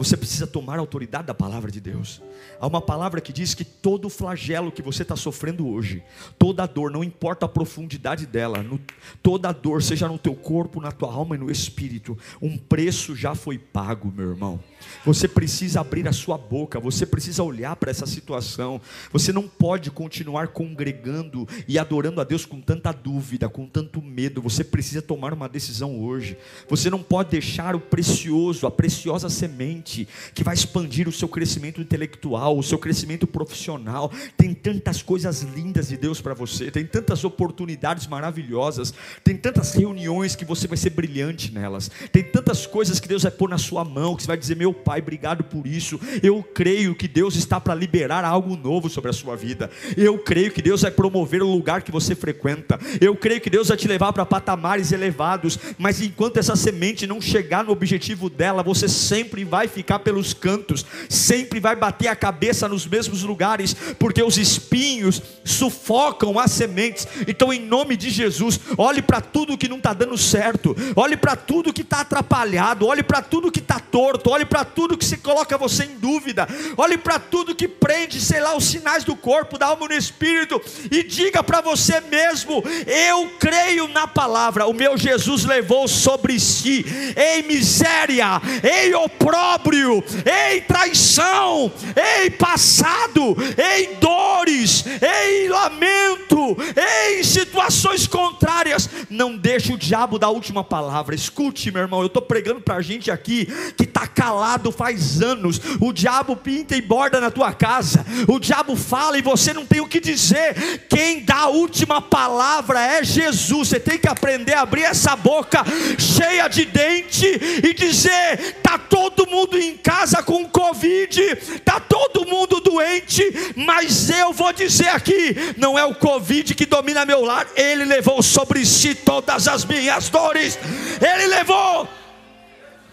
[0.00, 2.22] Você precisa tomar a autoridade da palavra de Deus.
[2.58, 6.02] Há uma palavra que diz que todo flagelo que você está sofrendo hoje,
[6.38, 8.80] toda dor, não importa a profundidade dela, no,
[9.22, 13.34] toda dor, seja no teu corpo, na tua alma e no espírito, um preço já
[13.34, 14.58] foi pago, meu irmão.
[15.04, 18.80] Você precisa abrir a sua boca, você precisa olhar para essa situação.
[19.12, 24.40] Você não pode continuar congregando e adorando a Deus com tanta dúvida, com tanto medo.
[24.40, 26.38] Você precisa tomar uma decisão hoje.
[26.70, 29.89] Você não pode deixar o precioso, a preciosa semente
[30.34, 34.10] que vai expandir o seu crescimento intelectual, o seu crescimento profissional.
[34.36, 38.92] Tem tantas coisas lindas de Deus para você, tem tantas oportunidades maravilhosas,
[39.24, 43.32] tem tantas reuniões que você vai ser brilhante nelas, tem tantas coisas que Deus vai
[43.32, 46.00] pôr na sua mão, que você vai dizer: Meu Pai, obrigado por isso.
[46.22, 49.70] Eu creio que Deus está para liberar algo novo sobre a sua vida.
[49.96, 52.78] Eu creio que Deus vai promover o lugar que você frequenta.
[53.00, 57.20] Eu creio que Deus vai te levar para patamares elevados, mas enquanto essa semente não
[57.20, 62.68] chegar no objetivo dela, você sempre vai ficar pelos cantos, sempre vai bater a cabeça
[62.68, 67.06] nos mesmos lugares, porque os espinhos sufocam as sementes.
[67.26, 71.36] Então, em nome de Jesus, olhe para tudo que não está dando certo, olhe para
[71.36, 75.16] tudo que está atrapalhado, olhe para tudo que está torto, olhe para tudo que se
[75.18, 79.58] coloca você em dúvida, olhe para tudo que prende, sei lá, os sinais do corpo,
[79.58, 84.74] da alma e do espírito, e diga para você mesmo: Eu creio na palavra, o
[84.74, 86.84] meu Jesus levou sobre si,
[87.16, 89.30] em miséria, em opróbrio,
[89.64, 98.88] em traição, em passado, em dores, em lamento, em situações contrárias.
[99.08, 101.14] Não deixe o diabo dar a última palavra.
[101.14, 103.46] Escute, meu irmão, eu estou pregando para a gente aqui
[103.76, 105.60] que está calado faz anos.
[105.80, 109.80] O diabo pinta e borda na tua casa, o diabo fala e você não tem
[109.80, 110.86] o que dizer.
[110.88, 113.68] Quem dá a última palavra é Jesus.
[113.68, 115.64] Você tem que aprender a abrir essa boca
[115.98, 122.60] cheia de dente e dizer: tá todo mundo em casa com Covid, tá todo mundo
[122.60, 123.22] doente,
[123.56, 128.22] mas eu vou dizer aqui: não é o Covid que domina meu lar, ele levou
[128.22, 130.58] sobre si todas as minhas dores,
[131.00, 131.99] ele levou.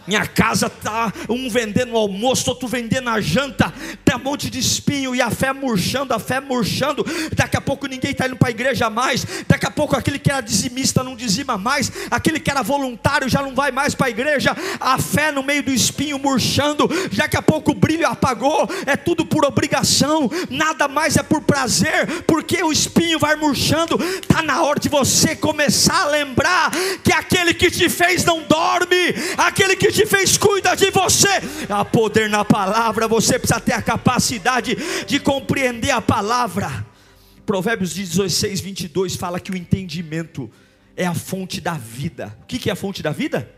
[0.07, 3.73] Minha casa está um vendendo almoço, outro vendendo a janta,
[4.05, 7.05] tem um monte de espinho e a fé murchando, a fé murchando.
[7.35, 9.25] Daqui a pouco ninguém está indo para a igreja mais.
[9.45, 13.41] Daqui a pouco aquele que era dizimista não dizima mais, aquele que era voluntário já
[13.41, 14.55] não vai mais para a igreja.
[14.79, 16.89] A fé no meio do espinho murchando.
[17.11, 18.69] Daqui a pouco o brilho apagou.
[18.85, 24.01] É tudo por obrigação, nada mais é por prazer, porque o espinho vai murchando.
[24.01, 26.71] Está na hora de você começar a lembrar
[27.03, 31.29] que aquele que te fez não dorme, aquele que te fez cuida de você.
[31.69, 36.85] Há poder na palavra, você precisa ter a capacidade de compreender a palavra.
[37.45, 40.51] Provérbios 16, 22 fala que o entendimento
[40.95, 42.37] é a fonte da vida.
[42.41, 43.49] O que é a fonte da vida?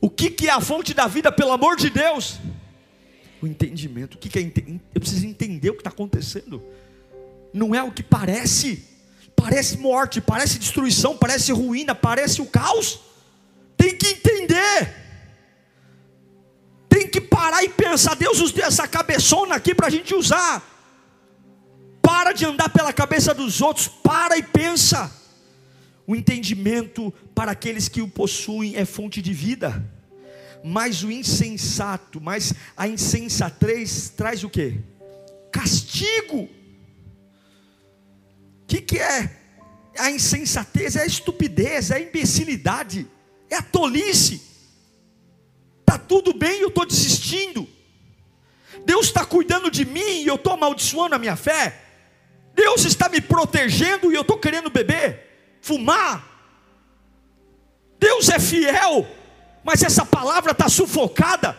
[0.00, 2.38] O que é a fonte da vida, pelo amor de Deus?
[3.40, 4.14] O entendimento.
[4.14, 4.42] O que é
[4.94, 6.62] Eu preciso entender o que está acontecendo.
[7.52, 8.84] Não é o que parece.
[9.34, 13.00] Parece morte, parece destruição, parece ruína, parece o caos.
[13.76, 15.01] Tem que entender
[17.12, 18.16] que parar e pensar.
[18.16, 20.62] Deus nos deu essa cabeçona aqui para a gente usar.
[22.00, 25.12] Para de andar pela cabeça dos outros, para e pensa.
[26.06, 29.84] O entendimento para aqueles que o possuem é fonte de vida.
[30.64, 34.80] Mas o insensato, mas a insensatez traz o que?
[35.52, 36.42] Castigo.
[36.42, 36.48] O
[38.66, 39.38] que, que é?
[39.98, 43.06] A insensatez é a estupidez, é a imbecilidade,
[43.50, 44.51] é a tolice
[45.92, 47.68] está tudo bem e eu estou desistindo.
[48.84, 51.80] Deus está cuidando de mim e eu estou amaldiçoando a minha fé.
[52.54, 56.28] Deus está me protegendo e eu estou querendo beber, fumar.
[57.98, 59.06] Deus é fiel,
[59.62, 61.56] mas essa palavra está sufocada.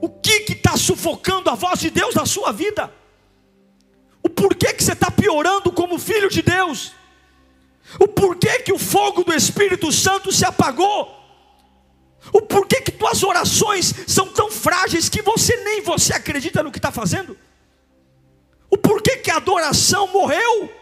[0.00, 2.92] O que está sufocando a voz de Deus na sua vida?
[4.22, 6.92] O porquê que você está piorando como filho de Deus?
[7.98, 11.21] O porquê que o fogo do Espírito Santo se apagou?
[12.32, 16.78] O porquê que tuas orações são tão frágeis que você nem você acredita no que
[16.78, 17.36] está fazendo?
[18.70, 20.72] O porquê que a adoração morreu?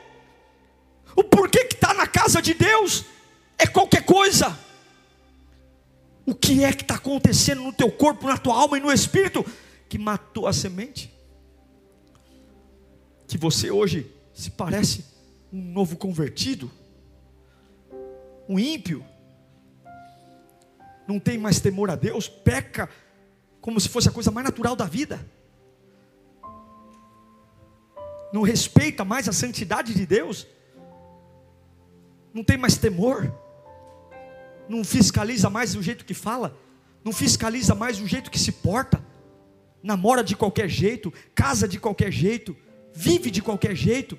[1.17, 3.05] O porquê que está na casa de Deus
[3.59, 4.57] é qualquer coisa?
[6.25, 9.45] O que é que está acontecendo no teu corpo, na tua alma e no espírito
[9.89, 11.13] que matou a semente?
[13.27, 15.05] Que você hoje se parece
[15.53, 16.71] um novo convertido,
[18.49, 19.05] um ímpio,
[21.11, 22.89] não tem mais temor a Deus, peca
[23.61, 25.21] como se fosse a coisa mais natural da vida,
[28.33, 30.47] não respeita mais a santidade de Deus,
[32.33, 33.35] não tem mais temor,
[34.69, 36.57] não fiscaliza mais o jeito que fala,
[37.05, 39.05] não fiscaliza mais o jeito que se porta,
[39.83, 42.57] namora de qualquer jeito, casa de qualquer jeito,
[42.95, 44.17] vive de qualquer jeito,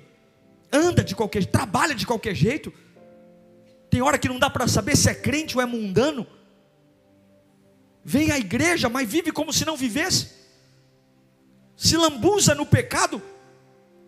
[0.70, 2.70] anda de qualquer jeito, trabalha de qualquer jeito.
[3.88, 6.26] Tem hora que não dá para saber se é crente ou é mundano
[8.04, 10.30] vem à igreja, mas vive como se não vivesse,
[11.76, 13.22] se lambuza no pecado,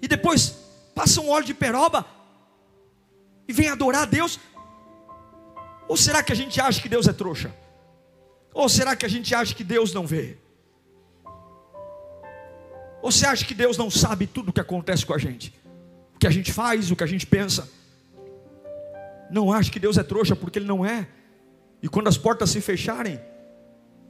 [0.02, 0.54] e depois
[0.94, 2.06] passa um óleo de peroba,
[3.46, 4.38] e vem adorar a Deus,
[5.86, 7.54] ou será que a gente acha que Deus é trouxa?
[8.52, 10.38] Ou será que a gente acha que Deus não vê?
[13.02, 15.52] Ou você acha que Deus não sabe tudo o que acontece com a gente?
[16.14, 17.68] O que a gente faz, o que a gente pensa?
[19.30, 21.06] Não acho que Deus é trouxa, porque Ele não é.
[21.82, 23.20] E quando as portas se fecharem,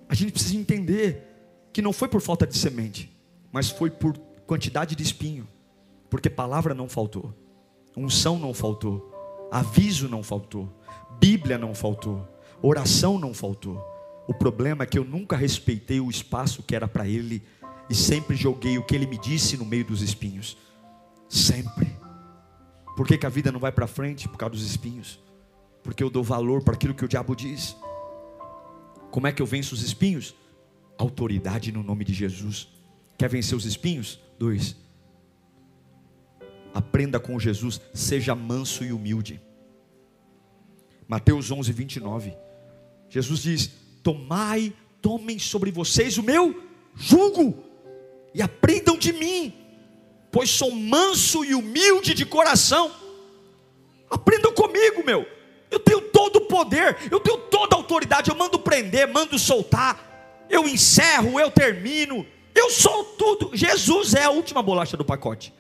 [0.09, 1.23] a gente precisa entender
[1.73, 3.15] que não foi por falta de semente,
[3.53, 5.49] mas foi por quantidade de espinho,
[6.11, 7.35] porque palavra não faltou,
[7.97, 10.73] unção não faltou, aviso não faltou,
[11.19, 12.29] Bíblia não faltou,
[12.63, 13.83] oração não faltou.
[14.27, 17.43] O problema é que eu nunca respeitei o espaço que era para Ele
[17.89, 20.57] e sempre joguei o que Ele me disse no meio dos espinhos.
[21.29, 21.95] Sempre.
[22.97, 24.29] Por que, que a vida não vai para frente?
[24.29, 25.21] Por causa dos espinhos.
[25.83, 27.77] Porque eu dou valor para aquilo que o diabo diz.
[29.15, 30.35] Como é que eu venço os espinhos?
[30.99, 32.67] Autoridade no nome de Jesus.
[33.17, 34.19] Quer vencer os espinhos?
[34.37, 34.75] Dois.
[36.75, 39.41] Aprenda com Jesus, seja manso e humilde.
[41.07, 42.37] Mateus 11, 29.
[43.09, 43.71] Jesus diz:
[44.03, 46.61] Tomai, tomem sobre vocês o meu
[46.97, 47.63] jugo
[48.35, 49.55] e aprendam de mim,
[50.33, 52.91] pois sou manso e humilde de coração.
[54.11, 55.25] Aprendam comigo, meu.
[55.75, 58.31] Eu tenho todo o poder, eu tenho toda a autoridade.
[58.31, 62.25] Eu mando prender, mando soltar, eu encerro, eu termino.
[62.55, 63.51] Eu sou tudo.
[63.53, 65.53] Jesus é a última bolacha do pacote.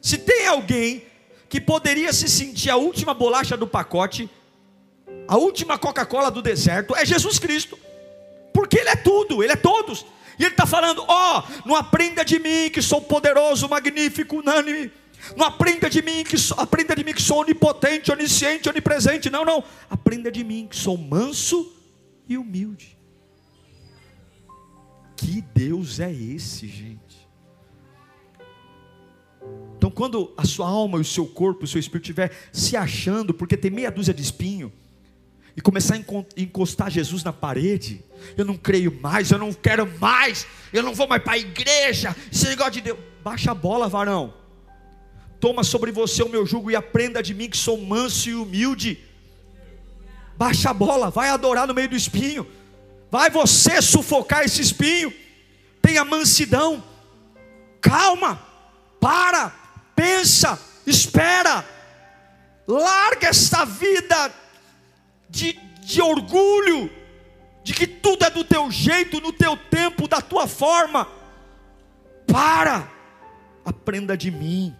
[0.00, 1.04] Se tem alguém
[1.48, 4.28] que poderia se sentir a última bolacha do pacote,
[5.28, 7.78] a última Coca-Cola do deserto, é Jesus Cristo.
[8.54, 10.06] Porque Ele é tudo, Ele é todos.
[10.38, 14.90] E Ele está falando: ó, oh, não aprenda de mim que sou poderoso, magnífico, unânime.
[15.36, 19.30] Não aprenda de mim que sou, aprenda de mim que sou onipotente, onisciente, onipresente.
[19.30, 19.62] Não, não.
[19.88, 21.72] Aprenda de mim que sou manso
[22.28, 22.96] e humilde.
[25.16, 27.26] Que Deus é esse, gente?
[29.76, 33.56] Então, quando a sua alma, o seu corpo, o seu espírito estiver se achando, porque
[33.56, 34.72] tem meia dúzia de espinho,
[35.56, 38.04] e começar a encostar Jesus na parede,
[38.36, 42.14] eu não creio mais, eu não quero mais, eu não vou mais para a igreja,
[42.30, 44.34] esse negócio de Deus, baixa a bola, varão,
[45.46, 48.98] toma sobre você o meu jugo e aprenda de mim que sou manso e humilde,
[50.36, 52.44] baixa a bola, vai adorar no meio do espinho,
[53.08, 55.14] vai você sufocar esse espinho,
[55.80, 56.82] tenha mansidão,
[57.80, 58.44] calma,
[59.00, 59.54] para,
[59.94, 61.64] pensa, espera,
[62.66, 64.34] larga esta vida
[65.30, 66.90] de, de orgulho,
[67.62, 71.06] de que tudo é do teu jeito, no teu tempo, da tua forma.
[72.26, 72.90] Para,
[73.64, 74.74] aprenda de mim,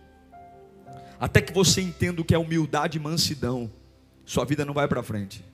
[1.26, 3.68] até que você entenda o que é humildade e mansidão,
[4.24, 5.44] sua vida não vai para frente.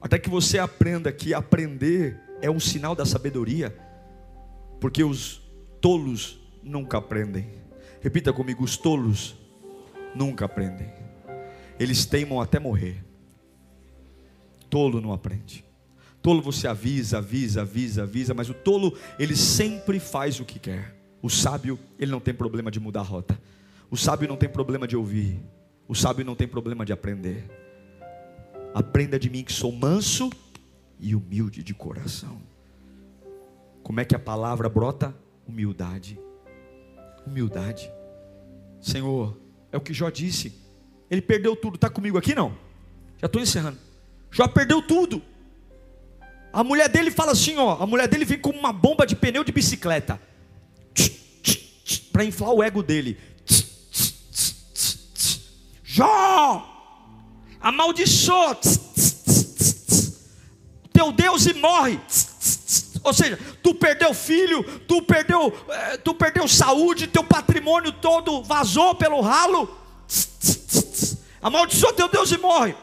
[0.00, 3.76] Até que você aprenda que aprender é um sinal da sabedoria,
[4.80, 5.42] porque os
[5.80, 7.50] tolos nunca aprendem.
[8.00, 9.34] Repita comigo: os tolos
[10.14, 10.88] nunca aprendem.
[11.76, 13.04] Eles teimam até morrer.
[14.70, 15.64] Tolo não aprende.
[16.22, 20.94] Tolo você avisa, avisa, avisa, avisa, mas o tolo, ele sempre faz o que quer.
[21.20, 23.36] O sábio, ele não tem problema de mudar a rota.
[23.90, 25.40] O sábio não tem problema de ouvir.
[25.88, 27.48] O sábio não tem problema de aprender.
[28.74, 30.30] Aprenda de mim que sou manso
[30.98, 32.42] e humilde de coração.
[33.82, 35.14] Como é que a palavra brota?
[35.46, 36.18] Humildade.
[37.26, 37.90] Humildade.
[38.80, 39.38] Senhor,
[39.70, 40.52] é o que Jó disse.
[41.10, 41.76] Ele perdeu tudo.
[41.76, 42.56] Está comigo aqui não?
[43.18, 43.78] Já estou encerrando.
[44.30, 45.22] Jó perdeu tudo.
[46.52, 47.80] A mulher dele fala assim, ó.
[47.80, 50.20] A mulher dele vem com uma bomba de pneu de bicicleta.
[52.12, 53.16] Para inflar o ego dele.
[55.96, 56.62] Jó!
[57.58, 58.58] Amaldiçoa.
[60.92, 61.98] Teu Deus e morre.
[63.02, 68.94] Ou seja, tu perdeu filho, tu perdeu, eh, tu perdeu saúde, teu patrimônio todo vazou
[68.94, 69.74] pelo ralo.
[71.40, 72.74] Amaldiçoa teu Deus e morre.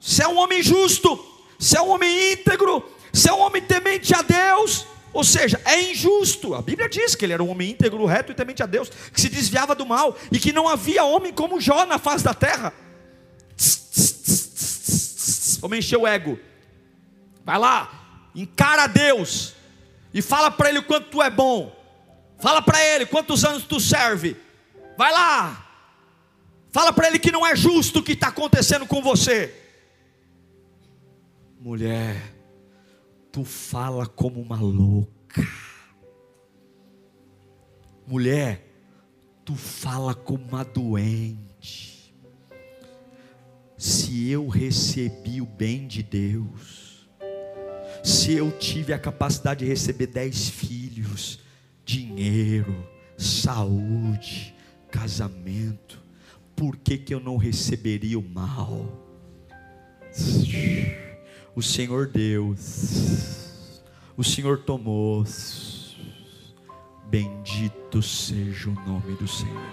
[0.00, 1.18] Se é um homem justo,
[1.58, 5.90] se é um homem íntegro, se é um homem temente a Deus, ou seja, é
[5.90, 6.54] injusto.
[6.54, 9.20] A Bíblia diz que ele era um homem íntegro, reto e temente a Deus, que
[9.20, 12.72] se desviava do mal e que não havia homem como Jó na face da terra.
[15.60, 16.38] Vamos encher o ego.
[17.44, 19.54] Vai lá, encara Deus
[20.12, 21.74] e fala para ele o quanto tu é bom.
[22.38, 24.36] Fala para ele quantos anos tu serve.
[24.96, 25.68] Vai lá,
[26.70, 29.54] Fala para ele que não é justo o que está acontecendo com você.
[31.58, 32.34] Mulher,
[33.38, 35.46] tu fala como uma louca.
[38.04, 38.66] Mulher,
[39.44, 42.12] tu fala como uma doente.
[43.76, 47.08] Se eu recebi o bem de Deus,
[48.02, 51.38] se eu tive a capacidade de receber dez filhos,
[51.84, 54.52] dinheiro, saúde,
[54.90, 56.04] casamento,
[56.56, 59.08] por que, que eu não receberia o mal?
[61.58, 62.54] O Senhor deu,
[64.16, 65.24] o Senhor tomou.
[67.10, 69.72] Bendito seja o nome do Senhor.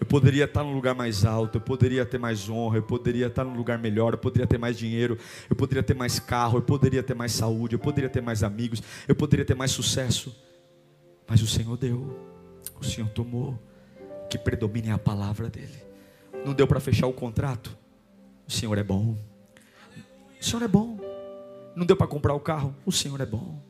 [0.00, 3.44] Eu poderia estar num lugar mais alto, eu poderia ter mais honra, eu poderia estar
[3.44, 5.16] num lugar melhor, eu poderia ter mais dinheiro,
[5.48, 8.82] eu poderia ter mais carro, eu poderia ter mais saúde, eu poderia ter mais amigos,
[9.06, 10.34] eu poderia ter mais sucesso.
[11.28, 12.18] Mas o Senhor deu,
[12.80, 13.56] o Senhor tomou,
[14.28, 15.86] que predomine a palavra dEle.
[16.44, 17.80] Não deu para fechar o contrato?
[18.46, 19.16] O Senhor é bom.
[20.40, 20.98] O Senhor é bom.
[21.74, 22.74] Não deu para comprar o carro?
[22.84, 23.60] O Senhor é bom.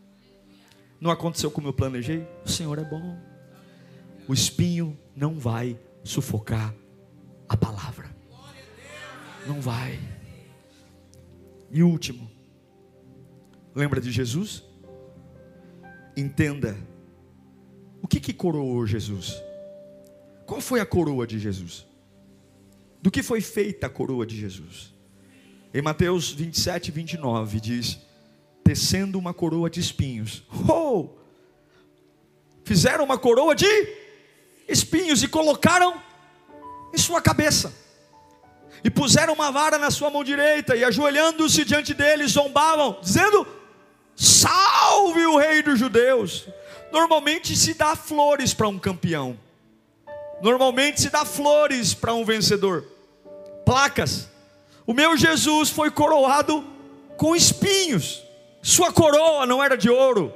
[1.01, 2.27] Não aconteceu como eu planejei?
[2.45, 3.19] O Senhor é bom.
[4.29, 6.75] O espinho não vai sufocar
[7.49, 8.11] a palavra.
[9.47, 9.99] Não vai.
[11.71, 12.31] E último,
[13.75, 14.63] lembra de Jesus?
[16.17, 16.77] Entenda
[18.01, 19.43] o que que coroou Jesus?
[20.47, 21.87] Qual foi a coroa de Jesus?
[23.03, 24.95] Do que foi feita a coroa de Jesus?
[25.75, 27.99] Em Mateus 27, 29 diz:
[28.63, 30.43] tecendo uma coroa de espinhos.
[30.69, 31.09] Oh!
[32.65, 33.67] Fizeram uma coroa de
[34.69, 36.01] espinhos e colocaram
[36.95, 37.73] em sua cabeça.
[38.85, 43.47] E puseram uma vara na sua mão direita e ajoelhando-se diante dele zombavam, dizendo:
[44.17, 46.47] Salve o rei dos judeus.
[46.93, 49.39] Normalmente se dá flores para um campeão.
[50.41, 52.92] Normalmente se dá flores para um vencedor.
[53.65, 54.29] Placas.
[54.87, 56.65] O meu Jesus foi coroado
[57.17, 58.23] com espinhos.
[58.63, 60.33] Sua coroa não era de ouro,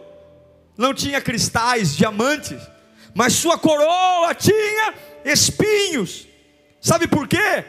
[0.76, 2.60] não tinha cristais, diamantes,
[3.14, 6.26] mas sua coroa tinha espinhos.
[6.80, 7.64] Sabe por quê?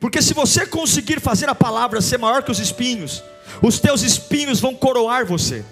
[0.00, 3.22] Porque se você conseguir fazer a palavra ser maior que os espinhos,
[3.60, 5.64] os teus espinhos vão coroar você.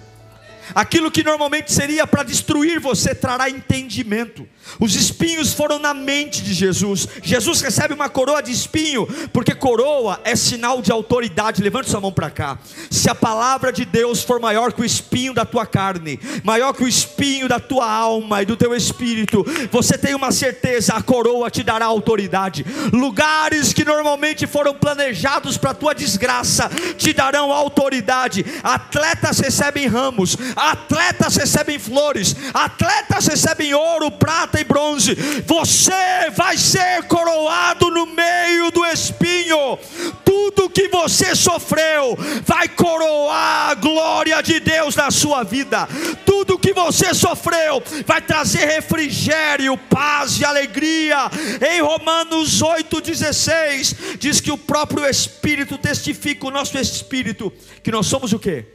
[0.75, 4.47] Aquilo que normalmente seria para destruir você trará entendimento.
[4.79, 7.07] Os espinhos foram na mente de Jesus.
[7.23, 11.63] Jesus recebe uma coroa de espinho, porque coroa é sinal de autoridade.
[11.63, 12.57] Levante sua mão para cá.
[12.89, 16.83] Se a palavra de Deus for maior que o espinho da tua carne, maior que
[16.83, 21.49] o espinho da tua alma e do teu espírito, você tem uma certeza: a coroa
[21.49, 22.65] te dará autoridade.
[22.91, 28.45] Lugares que normalmente foram planejados para tua desgraça te darão autoridade.
[28.63, 35.13] Atletas recebem ramos, atletas recebem flores, atletas recebem ouro, prata e bronze.
[35.45, 39.77] Você vai ser coroado no meio do espinho.
[40.25, 45.87] Tudo que você sofreu vai coroar a glória de Deus na sua vida.
[46.25, 51.29] Tudo que você sofreu vai trazer refrigério, paz e alegria.
[51.71, 57.51] Em Romanos 8,16 diz que o próprio Espírito testifica o nosso espírito
[57.83, 58.65] que nós somos o que?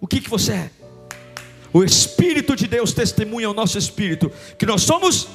[0.00, 0.83] O que, que você é?
[1.74, 5.26] O Espírito de Deus testemunha ao nosso espírito que nós somos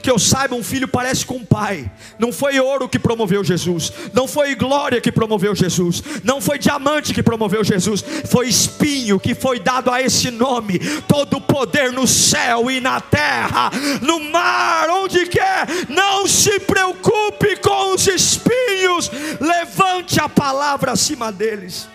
[0.00, 1.90] que eu saiba, um filho parece com um pai.
[2.18, 7.14] Não foi ouro que promoveu Jesus, não foi glória que promoveu Jesus, não foi diamante
[7.14, 10.78] que promoveu Jesus, foi espinho que foi dado a esse nome.
[11.08, 13.70] Todo o poder no céu e na terra,
[14.02, 15.66] no mar, onde quer.
[15.88, 19.10] Não se preocupe com os espinhos,
[19.40, 21.88] levante a palavra acima deles.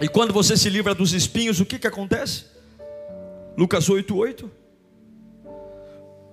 [0.00, 2.57] E quando você se livra dos espinhos, o que, que acontece?
[3.58, 4.50] Lucas 8, 8.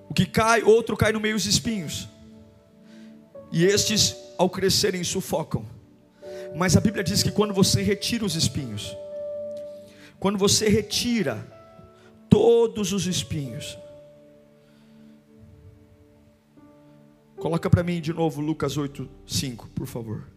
[0.07, 2.07] O que cai, outro cai no meio dos espinhos.
[3.51, 5.65] E estes, ao crescerem, sufocam.
[6.55, 8.95] Mas a Bíblia diz que quando você retira os espinhos,
[10.19, 11.51] quando você retira
[12.29, 13.75] todos os espinhos,
[17.37, 20.27] coloca para mim de novo Lucas 8, 5, por favor.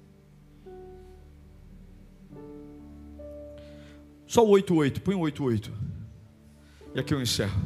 [4.26, 5.87] Só o 8, 8, põe o 8, 8.
[6.94, 7.60] E aqui eu encerro.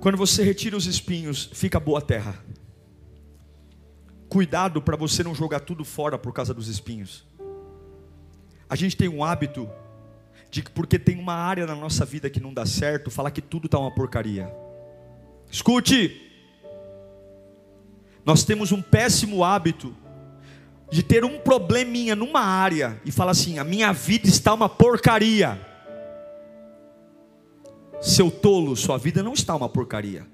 [0.00, 2.34] Quando você retira os espinhos, fica boa terra.
[4.28, 7.26] Cuidado para você não jogar tudo fora por causa dos espinhos.
[8.68, 9.68] A gente tem um hábito
[10.50, 13.42] de que porque tem uma área na nossa vida que não dá certo, falar que
[13.42, 14.52] tudo está uma porcaria.
[15.50, 16.28] Escute!
[18.24, 19.94] Nós temos um péssimo hábito
[20.90, 25.69] de ter um probleminha numa área e falar assim: a minha vida está uma porcaria.
[28.00, 30.26] Seu tolo, sua vida não está uma porcaria.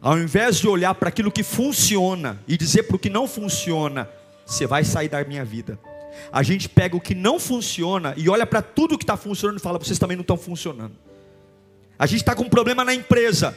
[0.00, 4.08] Ao invés de olhar para aquilo que funciona e dizer para o que não funciona,
[4.44, 5.78] você vai sair da minha vida.
[6.30, 9.62] A gente pega o que não funciona e olha para tudo que está funcionando e
[9.62, 10.96] fala: vocês também não estão funcionando.
[11.98, 13.56] A gente está com um problema na empresa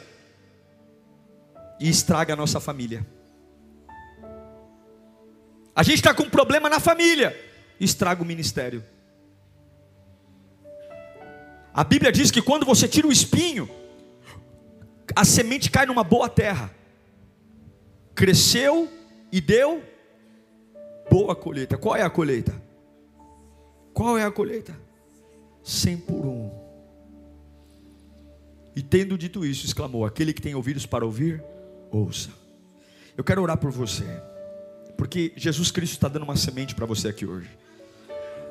[1.80, 3.06] e estraga a nossa família.
[5.76, 7.38] A gente está com um problema na família
[7.80, 8.84] e estraga o ministério.
[11.80, 13.70] A Bíblia diz que quando você tira o espinho,
[15.16, 16.76] a semente cai numa boa terra.
[18.14, 18.92] Cresceu
[19.32, 19.82] e deu
[21.10, 21.78] boa colheita.
[21.78, 22.54] Qual é a colheita?
[23.94, 24.78] Qual é a colheita?
[25.64, 26.52] Cem por um.
[28.76, 31.42] E tendo dito isso, exclamou: Aquele que tem ouvidos para ouvir,
[31.90, 32.30] ouça.
[33.16, 34.22] Eu quero orar por você,
[34.98, 37.50] porque Jesus Cristo está dando uma semente para você aqui hoje.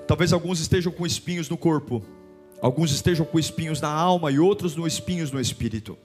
[0.06, 2.02] Talvez alguns estejam com espinhos no corpo,
[2.60, 5.96] alguns estejam com espinhos na alma e outros no espinhos no espírito.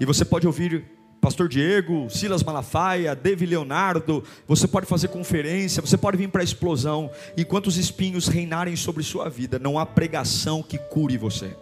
[0.00, 0.84] E você pode ouvir
[1.22, 6.44] Pastor Diego, Silas Malafaia, David Leonardo, você pode fazer conferência, você pode vir para a
[6.44, 11.56] explosão, enquanto os espinhos reinarem sobre sua vida, não há pregação que cure você.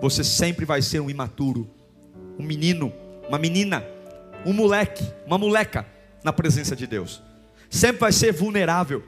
[0.00, 1.68] Você sempre vai ser um imaturo,
[2.38, 2.92] um menino,
[3.28, 3.84] uma menina,
[4.46, 5.84] um moleque, uma moleca
[6.22, 7.20] na presença de Deus.
[7.68, 9.02] Sempre vai ser vulnerável,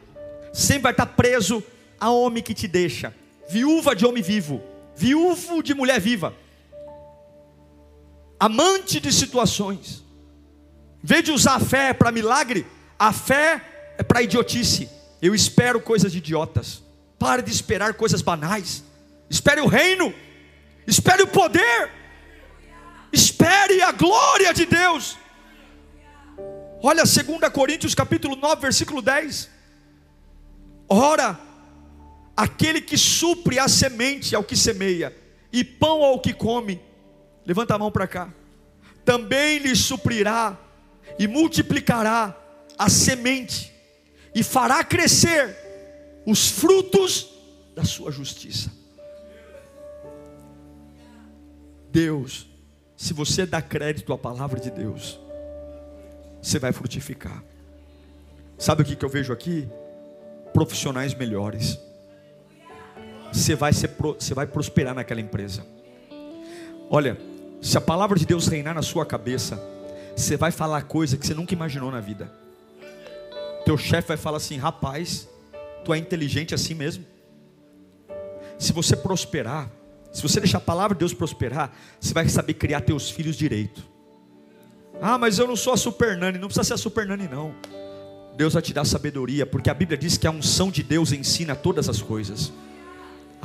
[0.52, 1.62] sempre vai estar preso
[2.00, 3.14] a homem que te deixa,
[3.48, 4.62] viúva de homem vivo,
[4.96, 6.34] viúvo de mulher viva
[8.38, 10.04] amante de situações.
[11.02, 12.66] Em vez de usar a fé para milagre,
[12.98, 14.88] a fé é para idiotice.
[15.20, 16.82] Eu espero coisas idiotas.
[17.18, 18.84] Pare de esperar coisas banais.
[19.28, 20.12] Espere o reino.
[20.86, 21.90] Espere o poder.
[23.12, 25.16] Espere a glória de Deus.
[26.82, 29.50] Olha 2 Coríntios capítulo 9, versículo 10.
[30.88, 31.38] Ora,
[32.36, 35.16] aquele que supre a semente ao que semeia,
[35.52, 36.80] e pão ao que come,
[37.46, 38.34] Levanta a mão para cá.
[39.04, 40.58] Também lhe suprirá
[41.16, 42.36] e multiplicará
[42.76, 43.72] a semente
[44.34, 45.56] e fará crescer
[46.26, 47.30] os frutos
[47.74, 48.70] da sua justiça.
[51.88, 52.48] Deus,
[52.96, 55.20] se você dá crédito à palavra de Deus,
[56.42, 57.42] você vai frutificar.
[58.58, 59.68] Sabe o que, eu vejo aqui?
[60.52, 61.78] Profissionais melhores.
[63.32, 65.66] Você vai, ser, você vai prosperar naquela empresa.
[66.88, 67.18] Olha,
[67.60, 69.60] se a palavra de Deus reinar na sua cabeça,
[70.14, 72.32] você vai falar coisa que você nunca imaginou na vida.
[73.64, 75.28] Teu chefe vai falar assim: rapaz,
[75.84, 77.04] tu é inteligente assim mesmo.
[78.58, 79.70] Se você prosperar,
[80.12, 83.84] se você deixar a palavra de Deus prosperar, você vai saber criar teus filhos direito.
[85.00, 87.54] Ah, mas eu não sou a super nani, não precisa ser a super nani não.
[88.36, 91.54] Deus vai te dar sabedoria, porque a Bíblia diz que a unção de Deus ensina
[91.54, 92.52] todas as coisas.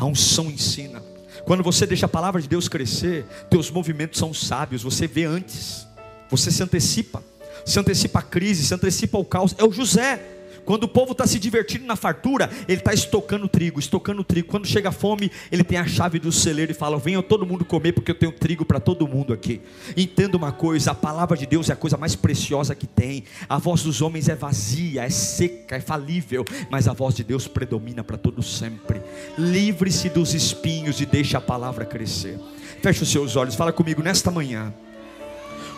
[0.01, 0.99] A unção ensina.
[1.45, 5.85] Quando você deixa a palavra de Deus crescer, teus movimentos são sábios, você vê antes,
[6.27, 7.23] você se antecipa,
[7.63, 9.53] se antecipa a crise, se antecipa o caos.
[9.59, 10.19] É o José.
[10.65, 14.47] Quando o povo está se divertindo na fartura, ele está estocando trigo, estocando trigo.
[14.47, 17.65] Quando chega a fome, ele tem a chave do celeiro e fala: Venha todo mundo
[17.65, 19.61] comer, porque eu tenho trigo para todo mundo aqui.
[19.97, 23.23] Entenda uma coisa: a palavra de Deus é a coisa mais preciosa que tem.
[23.49, 27.47] A voz dos homens é vazia, é seca, é falível, mas a voz de Deus
[27.47, 29.01] predomina para todo sempre.
[29.37, 32.39] Livre-se dos espinhos e deixe a palavra crescer.
[32.81, 34.73] Feche os seus olhos, fala comigo nesta manhã.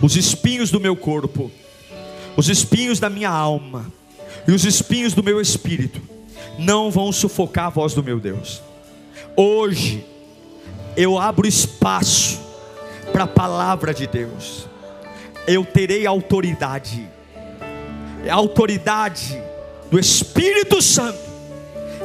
[0.01, 1.51] Os espinhos do meu corpo,
[2.35, 3.91] os espinhos da minha alma
[4.47, 6.01] e os espinhos do meu espírito
[6.57, 8.61] não vão sufocar a voz do meu Deus.
[9.35, 10.05] Hoje
[10.95, 12.39] eu abro espaço
[13.11, 14.67] para a palavra de Deus.
[15.47, 17.07] Eu terei autoridade.
[18.29, 19.41] A autoridade
[19.91, 21.19] do Espírito Santo.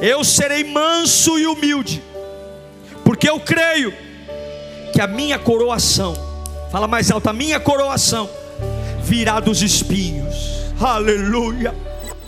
[0.00, 2.02] Eu serei manso e humilde,
[3.04, 3.92] porque eu creio
[4.92, 6.14] que a minha coroação,
[6.70, 8.30] fala mais alto, a minha coroação
[9.02, 10.36] virá dos espinhos.
[10.80, 11.74] Aleluia.